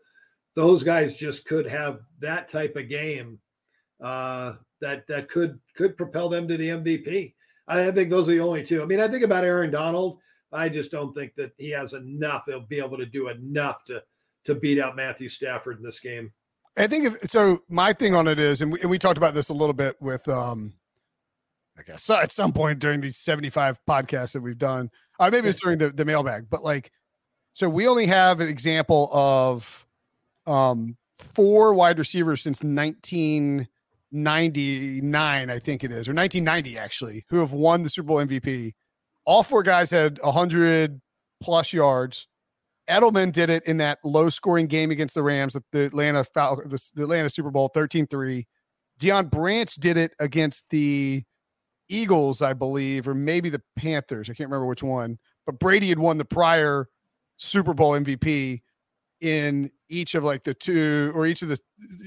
those 0.56 0.82
guys 0.82 1.16
just 1.16 1.44
could 1.44 1.68
have 1.68 2.00
that 2.18 2.48
type 2.48 2.74
of 2.74 2.88
game 2.88 3.38
uh, 4.02 4.54
that 4.80 5.06
that 5.06 5.28
could 5.28 5.60
could 5.76 5.96
propel 5.96 6.28
them 6.28 6.48
to 6.48 6.56
the 6.56 6.70
MVP. 6.70 7.34
I 7.68 7.92
think 7.92 8.10
those 8.10 8.28
are 8.28 8.32
the 8.32 8.40
only 8.40 8.64
two. 8.64 8.82
I 8.82 8.86
mean, 8.86 8.98
I 8.98 9.06
think 9.06 9.22
about 9.22 9.44
Aaron 9.44 9.70
Donald. 9.70 10.18
I 10.52 10.68
just 10.68 10.90
don't 10.90 11.14
think 11.14 11.36
that 11.36 11.52
he 11.58 11.70
has 11.70 11.92
enough. 11.92 12.44
He'll 12.46 12.66
be 12.66 12.80
able 12.80 12.96
to 12.96 13.06
do 13.06 13.28
enough 13.28 13.84
to 13.84 14.02
to 14.44 14.56
beat 14.56 14.80
out 14.80 14.96
Matthew 14.96 15.28
Stafford 15.28 15.76
in 15.76 15.84
this 15.84 16.00
game. 16.00 16.32
I 16.78 16.86
think 16.86 17.06
if 17.06 17.30
so, 17.30 17.64
my 17.68 17.92
thing 17.92 18.14
on 18.14 18.28
it 18.28 18.38
is, 18.38 18.62
and 18.62 18.72
we, 18.72 18.80
and 18.80 18.88
we 18.88 18.98
talked 18.98 19.18
about 19.18 19.34
this 19.34 19.48
a 19.48 19.54
little 19.54 19.72
bit 19.72 20.00
with 20.00 20.28
um, 20.28 20.74
I 21.78 21.82
guess 21.82 22.04
so 22.04 22.16
at 22.20 22.32
some 22.32 22.52
point 22.52 22.78
during 22.78 23.00
these 23.00 23.16
75 23.16 23.80
podcasts 23.86 24.32
that 24.32 24.42
we've 24.42 24.58
done. 24.58 24.90
Uh, 25.20 25.30
maybe 25.30 25.48
it's 25.48 25.60
during 25.60 25.78
the, 25.78 25.90
the 25.90 26.04
mailbag, 26.04 26.46
but 26.48 26.62
like, 26.62 26.92
so 27.52 27.68
we 27.68 27.88
only 27.88 28.06
have 28.06 28.38
an 28.40 28.46
example 28.48 29.10
of 29.12 29.84
um, 30.46 30.96
four 31.18 31.74
wide 31.74 31.98
receivers 31.98 32.40
since 32.40 32.62
1999, 32.62 35.50
I 35.50 35.58
think 35.58 35.82
it 35.82 35.90
is, 35.90 36.08
or 36.08 36.14
1990 36.14 36.78
actually, 36.78 37.24
who 37.30 37.38
have 37.38 37.50
won 37.52 37.82
the 37.82 37.90
Super 37.90 38.06
Bowl 38.06 38.18
MVP. 38.18 38.74
All 39.24 39.42
four 39.42 39.64
guys 39.64 39.90
had 39.90 40.20
100 40.22 41.00
plus 41.40 41.72
yards. 41.72 42.27
Edelman 42.88 43.32
did 43.32 43.50
it 43.50 43.64
in 43.66 43.78
that 43.78 43.98
low 44.04 44.28
scoring 44.28 44.66
game 44.66 44.90
against 44.90 45.14
the 45.14 45.22
Rams, 45.22 45.56
the 45.72 45.84
Atlanta 45.84 46.24
Fal- 46.24 46.56
the, 46.56 46.82
the 46.94 47.02
Atlanta 47.02 47.28
Super 47.28 47.50
Bowl 47.50 47.68
13 47.68 48.06
3. 48.06 48.46
Deion 49.00 49.30
Branch 49.30 49.72
did 49.76 49.96
it 49.96 50.12
against 50.18 50.68
the 50.70 51.22
Eagles, 51.88 52.42
I 52.42 52.52
believe, 52.52 53.06
or 53.06 53.14
maybe 53.14 53.48
the 53.48 53.62
Panthers. 53.76 54.28
I 54.28 54.34
can't 54.34 54.48
remember 54.48 54.66
which 54.66 54.82
one. 54.82 55.18
But 55.46 55.58
Brady 55.58 55.88
had 55.88 55.98
won 55.98 56.18
the 56.18 56.24
prior 56.24 56.88
Super 57.36 57.74
Bowl 57.74 57.92
MVP 57.92 58.60
in 59.20 59.70
each 59.88 60.14
of 60.14 60.24
like 60.24 60.44
the 60.44 60.54
two 60.54 61.12
or 61.14 61.26
each 61.26 61.42
of 61.42 61.48
the 61.48 61.58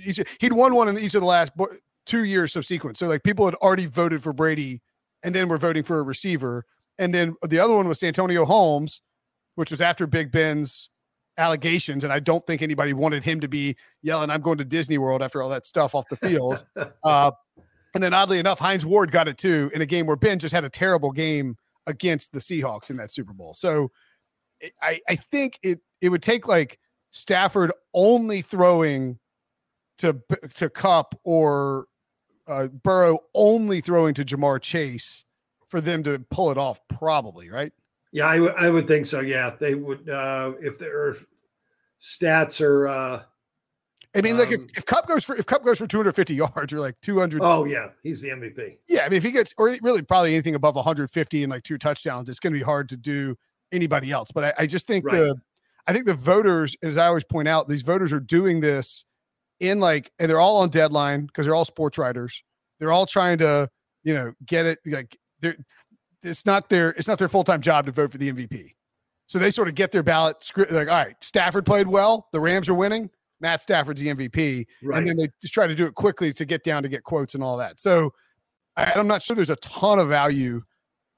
each 0.05 0.19
he'd 0.39 0.53
won 0.53 0.75
one 0.75 0.87
in 0.87 0.97
each 0.97 1.15
of 1.15 1.21
the 1.21 1.27
last 1.27 1.51
two 2.05 2.23
years 2.23 2.53
subsequent. 2.53 2.97
So 2.97 3.07
like 3.07 3.23
people 3.23 3.45
had 3.45 3.55
already 3.55 3.85
voted 3.85 4.21
for 4.23 4.33
Brady 4.33 4.81
and 5.23 5.33
then 5.33 5.49
were 5.49 5.57
voting 5.57 5.83
for 5.83 5.99
a 5.99 6.03
receiver. 6.03 6.65
And 6.99 7.13
then 7.13 7.35
the 7.47 7.59
other 7.59 7.75
one 7.75 7.87
was 7.87 7.99
Santonio 7.99 8.45
Holmes, 8.45 9.01
which 9.55 9.71
was 9.71 9.81
after 9.81 10.07
Big 10.07 10.31
Ben's 10.31 10.89
allegations. 11.37 12.03
And 12.03 12.13
I 12.13 12.19
don't 12.19 12.45
think 12.45 12.61
anybody 12.61 12.93
wanted 12.93 13.23
him 13.23 13.39
to 13.41 13.47
be 13.47 13.75
yelling, 14.01 14.29
I'm 14.29 14.41
going 14.41 14.57
to 14.59 14.65
Disney 14.65 14.97
World 14.97 15.21
after 15.21 15.41
all 15.41 15.49
that 15.49 15.65
stuff 15.65 15.95
off 15.95 16.05
the 16.09 16.17
field. 16.17 16.65
uh, 17.03 17.31
and 17.93 18.03
then 18.03 18.13
oddly 18.13 18.39
enough, 18.39 18.59
Hines 18.59 18.85
Ward 18.85 19.11
got 19.11 19.27
it 19.27 19.37
too 19.37 19.71
in 19.73 19.81
a 19.81 19.85
game 19.85 20.05
where 20.05 20.15
Ben 20.15 20.39
just 20.39 20.53
had 20.53 20.63
a 20.63 20.69
terrible 20.69 21.11
game 21.11 21.55
against 21.87 22.31
the 22.31 22.39
Seahawks 22.39 22.89
in 22.89 22.97
that 22.97 23.11
Super 23.11 23.33
Bowl. 23.33 23.53
So 23.53 23.91
I, 24.81 25.01
I 25.09 25.15
think 25.15 25.59
it 25.63 25.79
it 25.99 26.09
would 26.09 26.21
take 26.21 26.47
like 26.47 26.79
Stafford 27.11 27.71
only 27.93 28.41
throwing 28.41 29.19
to 29.97 30.21
to 30.55 30.69
Kupp 30.69 31.15
or 31.23 31.87
uh, 32.47 32.67
Burrow 32.67 33.19
only 33.33 33.81
throwing 33.81 34.13
to 34.15 34.25
Ja'Marr 34.25 34.61
Chase 34.61 35.25
for 35.69 35.81
them 35.81 36.03
to 36.03 36.19
pull 36.29 36.51
it 36.51 36.57
off, 36.57 36.79
probably, 36.89 37.49
right? 37.49 37.71
Yeah, 38.11 38.27
I, 38.27 38.35
w- 38.35 38.53
I 38.57 38.69
would 38.69 38.87
think 38.87 39.05
so. 39.05 39.21
Yeah, 39.21 39.55
they 39.59 39.75
would 39.75 40.09
uh, 40.09 40.53
if 40.61 40.77
their 40.77 41.15
stats 42.01 42.61
are. 42.61 42.87
Uh, 42.87 43.23
I 44.13 44.21
mean, 44.21 44.37
like 44.37 44.51
if, 44.51 44.61
um, 44.61 44.67
if 44.75 44.85
Kupp 44.85 45.07
goes 45.07 45.23
for 45.23 45.35
if 45.37 45.45
Kupp 45.45 45.63
goes 45.63 45.77
for 45.77 45.87
250 45.87 46.35
yards 46.35 46.73
or 46.73 46.79
like 46.79 46.99
200. 47.01 47.41
Oh 47.41 47.65
yeah, 47.65 47.89
he's 48.03 48.21
the 48.21 48.29
MVP. 48.29 48.79
Yeah, 48.89 49.05
I 49.05 49.09
mean, 49.09 49.17
if 49.17 49.23
he 49.23 49.31
gets 49.31 49.53
or 49.57 49.77
really 49.81 50.01
probably 50.01 50.33
anything 50.33 50.55
above 50.55 50.75
150 50.75 51.43
and 51.43 51.51
like 51.51 51.63
two 51.63 51.77
touchdowns, 51.77 52.27
it's 52.27 52.39
going 52.39 52.53
to 52.53 52.59
be 52.59 52.63
hard 52.63 52.89
to 52.89 52.97
do 52.97 53.37
anybody 53.71 54.11
else. 54.11 54.31
But 54.31 54.43
I, 54.43 54.53
I 54.59 54.65
just 54.65 54.87
think 54.87 55.05
right. 55.05 55.17
the 55.17 55.35
I 55.87 55.93
think 55.93 56.05
the 56.05 56.13
voters, 56.13 56.75
as 56.83 56.97
I 56.97 57.07
always 57.07 57.23
point 57.23 57.47
out, 57.47 57.67
these 57.67 57.81
voters 57.81 58.13
are 58.13 58.19
doing 58.19 58.59
this 58.59 59.05
in 59.59 59.79
like, 59.79 60.11
and 60.19 60.29
they're 60.29 60.39
all 60.39 60.57
on 60.57 60.69
deadline 60.69 61.25
because 61.25 61.45
they're 61.45 61.55
all 61.55 61.65
sports 61.65 61.97
writers. 61.97 62.43
They're 62.79 62.91
all 62.91 63.05
trying 63.05 63.37
to, 63.39 63.69
you 64.03 64.13
know, 64.13 64.33
get 64.45 64.65
it 64.65 64.79
like 64.85 65.17
they're 65.39 65.55
it's 66.23 66.45
not 66.45 66.69
their 66.69 66.89
it's 66.91 67.07
not 67.07 67.19
their 67.19 67.29
full-time 67.29 67.61
job 67.61 67.85
to 67.85 67.91
vote 67.91 68.11
for 68.11 68.17
the 68.17 68.31
MVP. 68.31 68.71
So 69.27 69.39
they 69.39 69.51
sort 69.51 69.69
of 69.69 69.75
get 69.75 69.91
their 69.91 70.03
ballot 70.03 70.49
like, 70.57 70.89
all 70.89 70.95
right, 70.95 71.15
Stafford 71.21 71.65
played 71.65 71.87
well, 71.87 72.27
the 72.33 72.39
Rams 72.39 72.67
are 72.67 72.73
winning, 72.73 73.09
Matt 73.39 73.61
Stafford's 73.61 74.01
the 74.01 74.07
MVP. 74.07 74.65
Right. 74.83 74.97
And 74.97 75.07
then 75.07 75.17
they 75.17 75.29
just 75.41 75.53
try 75.53 75.67
to 75.67 75.75
do 75.75 75.85
it 75.85 75.95
quickly 75.95 76.33
to 76.33 76.45
get 76.45 76.63
down 76.63 76.83
to 76.83 76.89
get 76.89 77.03
quotes 77.03 77.33
and 77.33 77.43
all 77.43 77.57
that. 77.57 77.79
So 77.79 78.13
I, 78.75 78.99
am 78.99 79.07
not 79.07 79.23
sure 79.23 79.35
there's 79.35 79.49
a 79.49 79.55
ton 79.57 79.99
of 79.99 80.09
value 80.09 80.63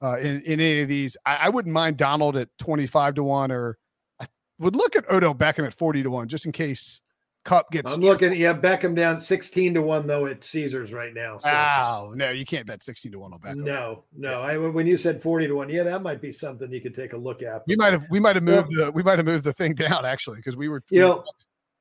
uh, 0.02 0.18
in, 0.18 0.42
in 0.42 0.60
any 0.60 0.80
of 0.80 0.88
these. 0.88 1.16
I, 1.26 1.36
I, 1.42 1.48
wouldn't 1.48 1.72
mind 1.72 1.96
Donald 1.96 2.36
at 2.36 2.48
25 2.58 3.14
to 3.14 3.24
1 3.24 3.50
or 3.52 3.78
I 4.20 4.26
would 4.58 4.76
look 4.76 4.96
at 4.96 5.08
Odell 5.10 5.34
Beckham 5.34 5.66
at 5.66 5.74
40 5.74 6.02
to 6.04 6.10
1 6.10 6.28
just 6.28 6.46
in 6.46 6.52
case 6.52 7.00
Kupp 7.44 7.70
gets. 7.70 7.92
I'm 7.92 8.00
looking. 8.00 8.32
Yeah, 8.32 8.54
Beckham 8.54 8.96
down 8.96 9.20
16 9.20 9.74
to 9.74 9.82
one 9.82 10.06
though 10.06 10.26
at 10.26 10.42
Caesars 10.42 10.94
right 10.94 11.12
now. 11.12 11.36
So. 11.36 11.50
Oh 11.50 12.12
no, 12.16 12.30
you 12.30 12.46
can't 12.46 12.66
bet 12.66 12.82
16 12.82 13.12
to 13.12 13.18
one 13.18 13.34
on 13.34 13.38
Beckham. 13.38 13.56
No, 13.56 14.04
no. 14.16 14.40
I 14.40 14.56
when 14.56 14.86
you 14.86 14.96
said 14.96 15.22
40 15.22 15.48
to 15.48 15.54
one, 15.54 15.68
yeah, 15.68 15.82
that 15.82 16.02
might 16.02 16.22
be 16.22 16.32
something 16.32 16.72
you 16.72 16.80
could 16.80 16.94
take 16.94 17.12
a 17.12 17.16
look 17.16 17.42
at. 17.42 17.62
We 17.66 17.76
might 17.76 17.92
have 17.92 18.06
we 18.10 18.18
might 18.18 18.36
have 18.36 18.44
moved 18.44 18.70
the 18.70 18.90
we 18.92 19.02
might 19.02 19.18
have 19.18 19.26
moved 19.26 19.44
the 19.44 19.52
thing 19.52 19.74
down 19.74 20.06
actually 20.06 20.36
because 20.36 20.56
we 20.56 20.68
were 20.68 20.82
you 20.88 21.02
we 21.02 21.06
know. 21.06 21.24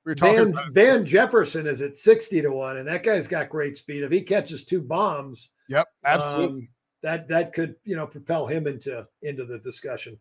we 0.05 0.11
were 0.11 0.15
talking 0.15 0.53
Van, 0.53 0.73
Van 0.73 1.05
Jefferson 1.05 1.65
is 1.65 1.81
at 1.81 1.95
60 1.95 2.41
to 2.41 2.51
1, 2.51 2.77
and 2.77 2.87
that 2.87 3.03
guy's 3.03 3.27
got 3.27 3.47
great 3.47 3.77
speed. 3.77 4.03
If 4.03 4.11
he 4.11 4.21
catches 4.21 4.65
two 4.65 4.81
bombs, 4.81 5.51
yep, 5.69 5.87
absolutely. 6.03 6.63
Um, 6.63 6.69
that 7.03 7.29
that 7.29 7.53
could 7.53 7.75
you 7.85 7.95
know 7.95 8.05
propel 8.05 8.47
him 8.47 8.67
into 8.67 9.07
into 9.21 9.45
the 9.45 9.59
discussion. 9.59 10.19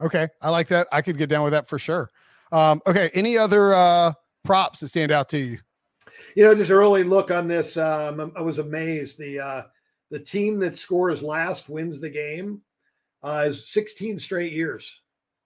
Okay, 0.00 0.28
I 0.40 0.50
like 0.50 0.68
that. 0.68 0.86
I 0.92 1.02
could 1.02 1.18
get 1.18 1.28
down 1.28 1.42
with 1.42 1.52
that 1.52 1.68
for 1.68 1.80
sure. 1.80 2.12
Um, 2.52 2.80
okay, 2.86 3.10
any 3.12 3.36
other 3.36 3.74
uh 3.74 4.12
props 4.48 4.80
that 4.80 4.88
stand 4.88 5.12
out 5.12 5.28
to 5.28 5.38
you? 5.38 5.58
You 6.34 6.44
know, 6.44 6.54
just 6.54 6.70
early 6.70 7.04
look 7.04 7.30
on 7.30 7.46
this. 7.46 7.76
Um, 7.76 8.32
I 8.34 8.42
was 8.42 8.58
amazed. 8.58 9.18
The 9.18 9.38
uh, 9.38 9.62
the 10.10 10.18
team 10.18 10.58
that 10.60 10.76
scores 10.76 11.22
last 11.22 11.68
wins 11.68 12.00
the 12.00 12.10
game. 12.10 12.62
Uh, 13.20 13.44
is 13.48 13.68
16 13.70 14.16
straight 14.16 14.52
years. 14.52 15.00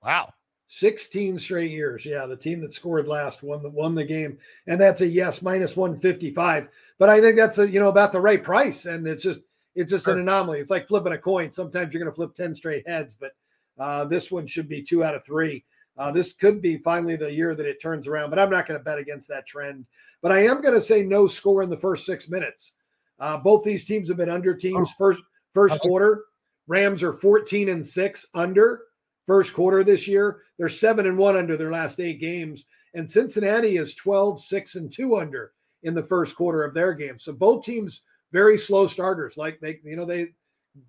Wow. 0.05 0.29
16 0.67 1.39
straight 1.39 1.71
years. 1.71 2.05
Yeah, 2.05 2.27
the 2.27 2.37
team 2.37 2.61
that 2.61 2.75
scored 2.75 3.09
last 3.09 3.43
won 3.43 3.63
the 3.63 3.71
won 3.71 3.95
the 3.95 4.05
game, 4.05 4.39
and 4.67 4.81
that's 4.81 5.01
a 5.01 5.07
yes 5.07 5.43
minus 5.43 5.77
155. 5.77 6.69
But 6.99 7.09
I 7.09 7.21
think 7.21 7.37
that's 7.37 7.59
a 7.59 7.69
you 7.69 7.81
know 7.81 7.89
about 7.89 8.13
the 8.13 8.21
right 8.21 8.43
price, 8.43 8.87
and 8.87 9.07
it's 9.07 9.23
just 9.23 9.41
it's 9.75 9.91
just 9.91 10.05
sure. 10.05 10.15
an 10.15 10.21
anomaly. 10.21 10.61
It's 10.61 10.71
like 10.71 10.89
flipping 10.89 11.13
a 11.13 11.19
coin. 11.19 11.51
Sometimes 11.51 11.93
you're 11.93 12.03
going 12.03 12.13
to 12.13 12.15
flip 12.15 12.35
10 12.35 12.55
straight 12.55 12.87
heads, 12.87 13.17
but 13.19 13.33
uh, 13.79 14.05
this 14.05 14.31
one 14.31 14.47
should 14.47 14.69
be 14.69 14.83
two 14.83 15.03
out 15.03 15.15
of 15.15 15.25
three. 15.25 15.65
Uh, 15.99 16.11
this 16.11 16.33
could 16.33 16.63
be 16.63 16.79
finally 16.79 17.17
the 17.17 17.33
year 17.33 17.55
that 17.55 17.67
it 17.67 17.81
turns 17.81 18.07
around, 18.07 18.31
but 18.31 18.39
I'm 18.39 18.51
not 18.51 18.67
going 18.67 18.79
to 18.79 18.85
bet 18.85 18.99
against 18.99 19.29
that 19.29 19.47
trend. 19.47 19.85
But 20.23 20.33
I 20.33 20.45
am 20.45 20.61
going 20.61 20.75
to 20.75 20.81
say 20.81 21.03
no 21.03 21.27
score 21.27 21.63
in 21.63 21.71
the 21.71 21.77
first 21.77 22.07
six 22.07 22.29
minutes. 22.29 22.73
Uh, 23.19 23.37
both 23.37 23.63
these 23.63 23.85
teams 23.85 24.09
have 24.09 24.17
been 24.17 24.31
under 24.31 24.55
teams 24.55 24.91
oh. 24.91 24.95
first 24.99 25.23
first 25.55 25.81
quarter. 25.81 26.25
Rams 26.67 27.03
are 27.03 27.13
14 27.13 27.69
and 27.69 27.87
six 27.87 28.27
under 28.35 28.83
first 29.27 29.53
quarter 29.53 29.85
this 29.85 30.09
year. 30.09 30.43
They're 30.59 30.69
seven 30.69 31.07
and 31.07 31.19
one 31.19 31.37
under 31.37 31.57
their 31.57 31.71
last 31.71 32.01
eight 32.01 32.21
games, 32.21 32.65
and 32.95 33.09
Cincinnati 33.09 33.77
is 33.77 33.95
12 33.95 34.41
six 34.41 34.77
and 34.77 34.91
two 34.91 35.17
under 35.17 35.53
in 35.83 35.95
the 35.95 36.05
first 36.05 36.37
quarter 36.37 36.65
of 36.65 36.75
their 36.75 36.95
game. 36.95 37.19
So 37.19 37.33
both 37.33 37.65
teams 37.65 38.03
very 38.33 38.57
slow 38.57 38.87
starters. 38.87 39.37
Like 39.37 39.61
they, 39.61 39.79
you 39.85 39.97
know, 39.97 40.07
they 40.07 40.29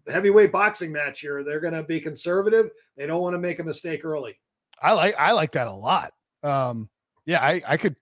heavyweight 0.08 0.52
boxing 0.52 0.92
match 0.92 1.20
here. 1.20 1.44
They're 1.44 1.60
going 1.60 1.74
to 1.74 1.84
be 1.84 2.00
conservative. 2.00 2.70
They 2.96 3.06
don't 3.06 3.22
want 3.22 3.34
to 3.34 3.40
make 3.40 3.60
a 3.60 3.64
mistake 3.64 4.06
early. 4.06 4.38
I 4.84 4.92
like 4.92 5.16
I 5.18 5.32
like 5.32 5.54
that 5.54 5.68
a 5.68 5.74
lot. 5.74 6.14
Um, 6.44 6.90
yeah, 7.26 7.42
I 7.42 7.62
I 7.68 7.78
could 7.78 7.96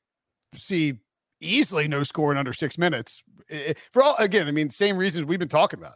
see 0.56 0.96
easily 1.39 1.88
no 1.88 2.04
score 2.04 2.32
in 2.32 2.38
under 2.38 2.54
six 2.54 2.78
minutes. 2.78 3.24
For 3.94 4.04
all 4.04 4.15
again, 4.17 4.48
I 4.48 4.52
mean, 4.52 4.70
same 4.70 4.98
reasons 4.98 5.26
we've 5.26 5.39
been 5.39 5.48
talking 5.48 5.80
about. 5.80 5.96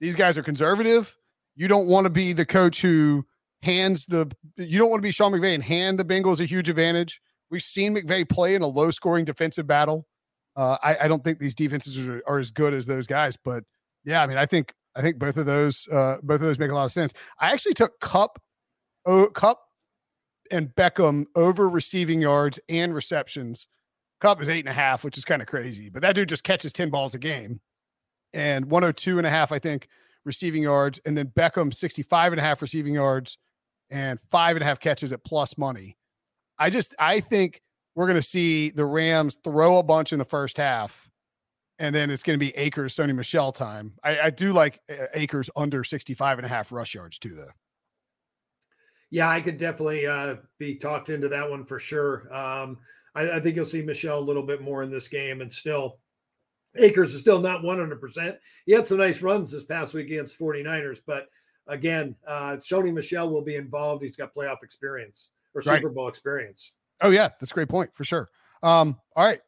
These 0.00 0.16
guys 0.16 0.36
are 0.36 0.42
conservative. 0.42 1.16
You 1.54 1.68
don't 1.68 1.86
want 1.86 2.04
to 2.04 2.10
be 2.10 2.32
the 2.32 2.44
coach 2.44 2.82
who 2.82 3.24
hands 3.62 4.06
the. 4.06 4.30
You 4.56 4.78
don't 4.78 4.90
want 4.90 4.98
to 5.00 5.06
be 5.06 5.12
Sean 5.12 5.32
McVay 5.32 5.54
and 5.54 5.62
hand 5.62 5.98
the 5.98 6.04
Bengals 6.04 6.40
a 6.40 6.44
huge 6.44 6.68
advantage. 6.68 7.20
We've 7.50 7.62
seen 7.62 7.94
McVay 7.94 8.28
play 8.28 8.56
in 8.56 8.62
a 8.62 8.66
low 8.66 8.90
scoring 8.90 9.24
defensive 9.24 9.66
battle. 9.66 10.06
Uh, 10.56 10.78
I, 10.82 10.96
I, 11.02 11.08
don't 11.08 11.24
think 11.24 11.40
these 11.40 11.54
defenses 11.54 12.08
are, 12.08 12.22
are, 12.28 12.38
as 12.38 12.52
good 12.52 12.72
as 12.74 12.86
those 12.86 13.08
guys, 13.08 13.36
but 13.36 13.64
yeah, 14.04 14.22
I 14.22 14.26
mean, 14.28 14.38
I 14.38 14.46
think 14.46 14.72
I 14.94 15.02
think 15.02 15.18
both 15.18 15.36
of 15.36 15.46
those 15.46 15.88
uh, 15.88 16.18
both 16.22 16.36
of 16.36 16.46
those 16.46 16.60
make 16.60 16.70
a 16.70 16.74
lot 16.74 16.84
of 16.84 16.92
sense. 16.92 17.12
I 17.40 17.52
actually 17.52 17.74
took 17.74 17.98
Kupp, 17.98 18.40
oh, 19.04 19.28
Kupp 19.34 19.63
and 20.50 20.74
Beckham 20.74 21.26
over 21.34 21.68
receiving 21.68 22.20
yards 22.20 22.60
and 22.68 22.94
receptions. 22.94 23.66
Kupp 24.20 24.40
is 24.40 24.48
eight 24.48 24.60
and 24.60 24.68
a 24.68 24.74
half, 24.74 25.04
which 25.04 25.18
is 25.18 25.24
kind 25.24 25.42
of 25.42 25.48
crazy, 25.48 25.88
but 25.88 26.02
that 26.02 26.14
dude 26.14 26.28
just 26.28 26.44
catches 26.44 26.72
10 26.72 26.90
balls 26.90 27.14
a 27.14 27.18
game 27.18 27.60
and 28.32 28.70
102 28.70 29.18
and 29.18 29.26
a 29.26 29.30
half, 29.30 29.52
I 29.52 29.58
think, 29.58 29.88
receiving 30.24 30.62
yards. 30.62 31.00
And 31.04 31.16
then 31.16 31.26
Beckham, 31.26 31.72
65 31.72 32.32
and 32.32 32.40
a 32.40 32.44
half 32.44 32.62
receiving 32.62 32.94
yards 32.94 33.38
and 33.90 34.18
five 34.30 34.56
and 34.56 34.62
a 34.62 34.66
half 34.66 34.80
catches 34.80 35.12
at 35.12 35.24
plus 35.24 35.58
money. 35.58 35.96
I 36.58 36.70
just, 36.70 36.94
I 36.98 37.20
think 37.20 37.62
we're 37.94 38.06
going 38.06 38.20
to 38.20 38.26
see 38.26 38.70
the 38.70 38.84
Rams 38.84 39.38
throw 39.44 39.78
a 39.78 39.82
bunch 39.82 40.12
in 40.12 40.18
the 40.18 40.24
first 40.24 40.56
half 40.56 41.10
and 41.78 41.94
then 41.94 42.10
it's 42.10 42.22
going 42.22 42.38
to 42.38 42.44
be 42.44 42.56
Akers, 42.56 42.94
Sony 42.94 43.14
Michel 43.14 43.52
time. 43.52 43.94
I, 44.02 44.20
I 44.20 44.30
do 44.30 44.52
like 44.52 44.80
uh, 44.88 45.06
Akers 45.14 45.50
under 45.56 45.82
65 45.82 46.38
and 46.38 46.46
a 46.46 46.48
half 46.48 46.70
rush 46.70 46.94
yards 46.94 47.18
too, 47.18 47.34
though. 47.34 47.50
Yeah, 49.14 49.30
I 49.30 49.40
could 49.40 49.58
definitely 49.58 50.08
uh, 50.08 50.34
be 50.58 50.74
talked 50.74 51.08
into 51.08 51.28
that 51.28 51.48
one 51.48 51.64
for 51.64 51.78
sure. 51.78 52.26
Um, 52.34 52.78
I, 53.14 53.30
I, 53.30 53.40
think 53.40 53.54
you'll 53.54 53.64
see 53.64 53.80
Michel 53.80 54.18
a 54.18 54.20
little 54.20 54.42
bit 54.42 54.60
more 54.60 54.82
in 54.82 54.90
this 54.90 55.06
game, 55.06 55.40
and 55.40 55.52
still, 55.52 55.98
Akers 56.74 57.14
is 57.14 57.20
still 57.20 57.38
not 57.38 57.62
100%. 57.62 58.36
He 58.66 58.72
had 58.72 58.88
some 58.88 58.98
nice 58.98 59.22
runs 59.22 59.52
this 59.52 59.62
past 59.62 59.94
week 59.94 60.06
against 60.06 60.36
49ers, 60.36 60.98
but 61.06 61.28
again, 61.68 62.16
uh, 62.26 62.56
Sony 62.56 62.92
Michel 62.92 63.30
will 63.30 63.40
be 63.40 63.54
involved. 63.54 64.02
He's 64.02 64.16
got 64.16 64.34
playoff 64.34 64.64
experience 64.64 65.28
or 65.54 65.62
Super 65.62 65.86
right. 65.86 65.94
Bowl 65.94 66.08
experience. 66.08 66.72
Oh, 67.00 67.10
yeah, 67.10 67.28
that's 67.38 67.52
a 67.52 67.54
great 67.54 67.68
point 67.68 67.94
for 67.94 68.02
sure. 68.02 68.30
Um, 68.64 68.98
all 69.14 69.24
right. 69.24 69.38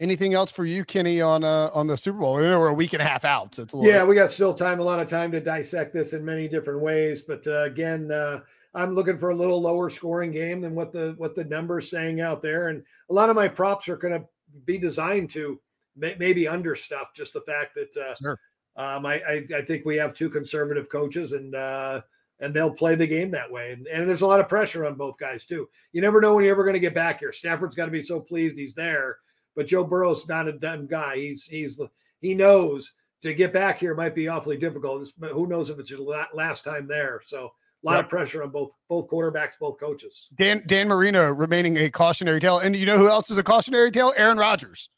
Anything 0.00 0.34
else 0.34 0.50
for 0.50 0.64
you, 0.64 0.84
Kenny, 0.84 1.20
on 1.20 1.44
uh, 1.44 1.70
on 1.72 1.86
the 1.86 1.96
Super 1.96 2.18
Bowl? 2.18 2.34
We're 2.34 2.66
a 2.66 2.74
week 2.74 2.92
and 2.92 3.00
a 3.00 3.04
half 3.04 3.24
out, 3.24 3.54
so 3.54 3.62
it's 3.62 3.72
a 3.72 3.76
little 3.76 3.92
yeah. 3.92 4.02
We 4.02 4.16
got 4.16 4.32
still 4.32 4.52
time, 4.52 4.80
a 4.80 4.82
lot 4.82 4.98
of 4.98 5.08
time 5.08 5.30
to 5.30 5.38
dissect 5.38 5.94
this 5.94 6.12
in 6.12 6.24
many 6.24 6.48
different 6.48 6.80
ways. 6.80 7.22
But 7.22 7.46
uh, 7.46 7.62
again, 7.62 8.10
uh, 8.10 8.40
I'm 8.74 8.94
looking 8.94 9.18
for 9.18 9.30
a 9.30 9.34
little 9.34 9.60
lower 9.60 9.90
scoring 9.90 10.30
game 10.30 10.60
than 10.60 10.74
what 10.74 10.92
the 10.92 11.14
what 11.18 11.34
the 11.34 11.44
numbers 11.44 11.90
saying 11.90 12.20
out 12.20 12.42
there, 12.42 12.68
and 12.68 12.82
a 13.10 13.14
lot 13.14 13.30
of 13.30 13.36
my 13.36 13.48
props 13.48 13.88
are 13.88 13.96
going 13.96 14.14
to 14.14 14.26
be 14.64 14.78
designed 14.78 15.30
to 15.30 15.60
may, 15.96 16.16
maybe 16.18 16.48
under 16.48 16.74
stuff. 16.74 17.08
Just 17.14 17.32
the 17.32 17.42
fact 17.42 17.74
that 17.74 17.96
uh, 17.96 18.14
sure. 18.14 18.38
um, 18.76 19.04
I, 19.04 19.14
I, 19.22 19.46
I 19.56 19.62
think 19.62 19.84
we 19.84 19.96
have 19.96 20.14
two 20.14 20.30
conservative 20.30 20.88
coaches, 20.88 21.32
and 21.32 21.54
uh, 21.54 22.00
and 22.40 22.54
they'll 22.54 22.72
play 22.72 22.94
the 22.94 23.06
game 23.06 23.30
that 23.30 23.50
way. 23.50 23.72
And, 23.72 23.86
and 23.86 24.08
there's 24.08 24.22
a 24.22 24.26
lot 24.26 24.40
of 24.40 24.48
pressure 24.48 24.86
on 24.86 24.94
both 24.94 25.18
guys 25.18 25.46
too. 25.46 25.68
You 25.92 26.00
never 26.00 26.20
know 26.20 26.34
when 26.34 26.44
you're 26.44 26.54
ever 26.54 26.64
going 26.64 26.74
to 26.74 26.80
get 26.80 26.94
back 26.94 27.20
here. 27.20 27.32
Stafford's 27.32 27.76
got 27.76 27.84
to 27.84 27.90
be 27.92 28.02
so 28.02 28.20
pleased 28.20 28.56
he's 28.56 28.74
there 28.74 29.18
but 29.54 29.66
Joe 29.66 29.84
Burrow's 29.84 30.28
not 30.28 30.48
a 30.48 30.52
dumb 30.52 30.86
guy. 30.86 31.16
He's 31.16 31.44
he's 31.44 31.80
he 32.20 32.34
knows 32.34 32.92
to 33.22 33.34
get 33.34 33.52
back 33.52 33.78
here 33.78 33.94
might 33.94 34.14
be 34.14 34.28
awfully 34.28 34.56
difficult. 34.56 35.06
But 35.18 35.32
who 35.32 35.46
knows 35.46 35.70
if 35.70 35.78
it's 35.78 35.90
your 35.90 36.00
last 36.32 36.64
time 36.64 36.86
there? 36.86 37.20
So 37.24 37.52
a 37.84 37.86
lot 37.86 37.96
yep. 37.96 38.04
of 38.04 38.10
pressure 38.10 38.42
on 38.42 38.50
both 38.50 38.70
both 38.88 39.08
quarterbacks, 39.08 39.52
both 39.60 39.78
coaches. 39.78 40.28
Dan 40.36 40.62
Dan 40.66 40.88
Marino 40.88 41.30
remaining 41.30 41.76
a 41.76 41.90
cautionary 41.90 42.40
tale, 42.40 42.58
and 42.58 42.76
you 42.76 42.86
know 42.86 42.98
who 42.98 43.08
else 43.08 43.30
is 43.30 43.38
a 43.38 43.42
cautionary 43.42 43.90
tale? 43.90 44.12
Aaron 44.16 44.38
Rodgers. 44.38 44.88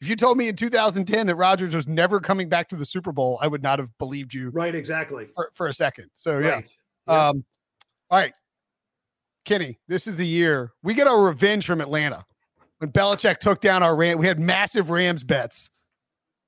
If 0.00 0.08
you 0.08 0.16
told 0.16 0.36
me 0.36 0.48
in 0.48 0.56
2010 0.56 1.28
that 1.28 1.36
Rodgers 1.36 1.76
was 1.76 1.86
never 1.86 2.18
coming 2.18 2.48
back 2.48 2.68
to 2.70 2.76
the 2.76 2.84
Super 2.84 3.12
Bowl, 3.12 3.38
I 3.40 3.46
would 3.46 3.62
not 3.62 3.78
have 3.78 3.96
believed 3.98 4.34
you. 4.34 4.50
Right, 4.50 4.74
exactly. 4.74 5.28
For, 5.36 5.50
for 5.54 5.68
a 5.68 5.72
second. 5.72 6.10
So 6.16 6.40
right. 6.40 6.68
yeah. 7.06 7.28
Um, 7.28 7.44
all 8.10 8.18
right, 8.18 8.32
Kenny, 9.44 9.78
this 9.86 10.06
is 10.06 10.16
the 10.16 10.26
year 10.26 10.72
we 10.82 10.94
get 10.94 11.06
our 11.06 11.22
revenge 11.22 11.66
from 11.66 11.80
Atlanta 11.80 12.24
when 12.82 12.90
Belichick 12.90 13.38
took 13.38 13.60
down 13.60 13.84
our 13.84 13.94
Ram, 13.94 14.18
we 14.18 14.26
had 14.26 14.40
massive 14.40 14.90
Rams 14.90 15.22
bets. 15.22 15.70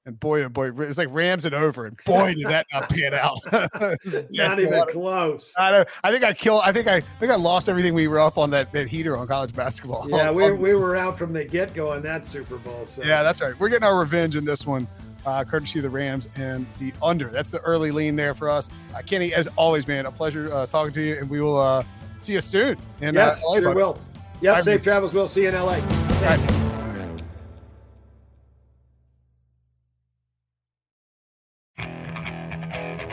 And 0.07 0.21
boy, 0.21 0.45
oh 0.45 0.51
boy, 0.51 0.71
it's 0.83 0.99
like 0.99 1.09
Rams 1.11 1.47
and 1.47 1.55
over. 1.55 1.87
And 1.87 1.97
boy, 2.05 2.35
did 2.35 2.47
that 2.47 2.67
not 2.71 2.90
pan 2.90 3.14
out. 3.14 3.40
not 4.31 4.61
even 4.61 4.85
close. 4.90 5.51
I, 5.57 5.87
I 6.03 6.12
think 6.12 6.25
I 6.25 6.35
killed. 6.35 6.61
I 6.62 6.73
think 6.73 6.88
I, 6.88 6.97
I 6.97 7.01
think 7.19 7.33
I 7.33 7.37
lost 7.37 7.71
everything 7.71 7.95
we 7.95 8.07
were 8.07 8.21
up 8.21 8.37
on 8.37 8.51
that, 8.51 8.71
that 8.73 8.87
heater 8.87 9.17
on 9.17 9.27
college 9.27 9.55
basketball. 9.55 10.07
Yeah, 10.14 10.31
we, 10.31 10.53
we 10.53 10.75
were 10.75 10.97
out 10.97 11.19
from 11.19 11.33
the 11.33 11.45
get 11.45 11.75
go 11.75 11.95
in 11.95 12.03
that 12.03 12.25
Super 12.25 12.57
Bowl. 12.59 12.85
So. 12.85 13.03
Yeah, 13.03 13.23
that's 13.23 13.40
right. 13.40 13.59
We're 13.59 13.69
getting 13.69 13.85
our 13.85 13.99
revenge 13.99 14.37
in 14.37 14.45
this 14.45 14.67
one, 14.67 14.87
uh, 15.27 15.45
courtesy 15.45 15.81
of 15.81 15.83
the 15.83 15.90
Rams 15.90 16.29
and 16.37 16.67
the 16.79 16.93
under. 17.03 17.29
That's 17.29 17.51
the 17.51 17.61
early 17.61 17.90
lean 17.90 18.14
there 18.14 18.35
for 18.35 18.49
us. 18.49 18.69
Uh, 18.95 19.01
Kenny, 19.05 19.35
as 19.35 19.49
always, 19.57 19.88
man, 19.88 20.07
a 20.07 20.12
pleasure 20.12 20.53
uh, 20.53 20.67
talking 20.67 20.95
to 20.95 21.03
you, 21.03 21.17
and 21.17 21.29
we 21.29 21.40
will 21.40 21.59
uh, 21.59 21.85
see 22.21 22.35
you 22.35 22.40
soon. 22.40 22.77
And 23.01 23.17
yes, 23.17 23.43
uh, 23.49 23.61
sure 23.61 23.75
will. 23.75 23.99
Yep, 24.40 24.64
safe 24.64 24.83
travels. 24.83 25.12
We'll 25.12 25.29
see 25.29 25.43
you 25.43 25.49
in 25.49 25.55
LA. 25.55 25.77
Thanks. 26.21 26.84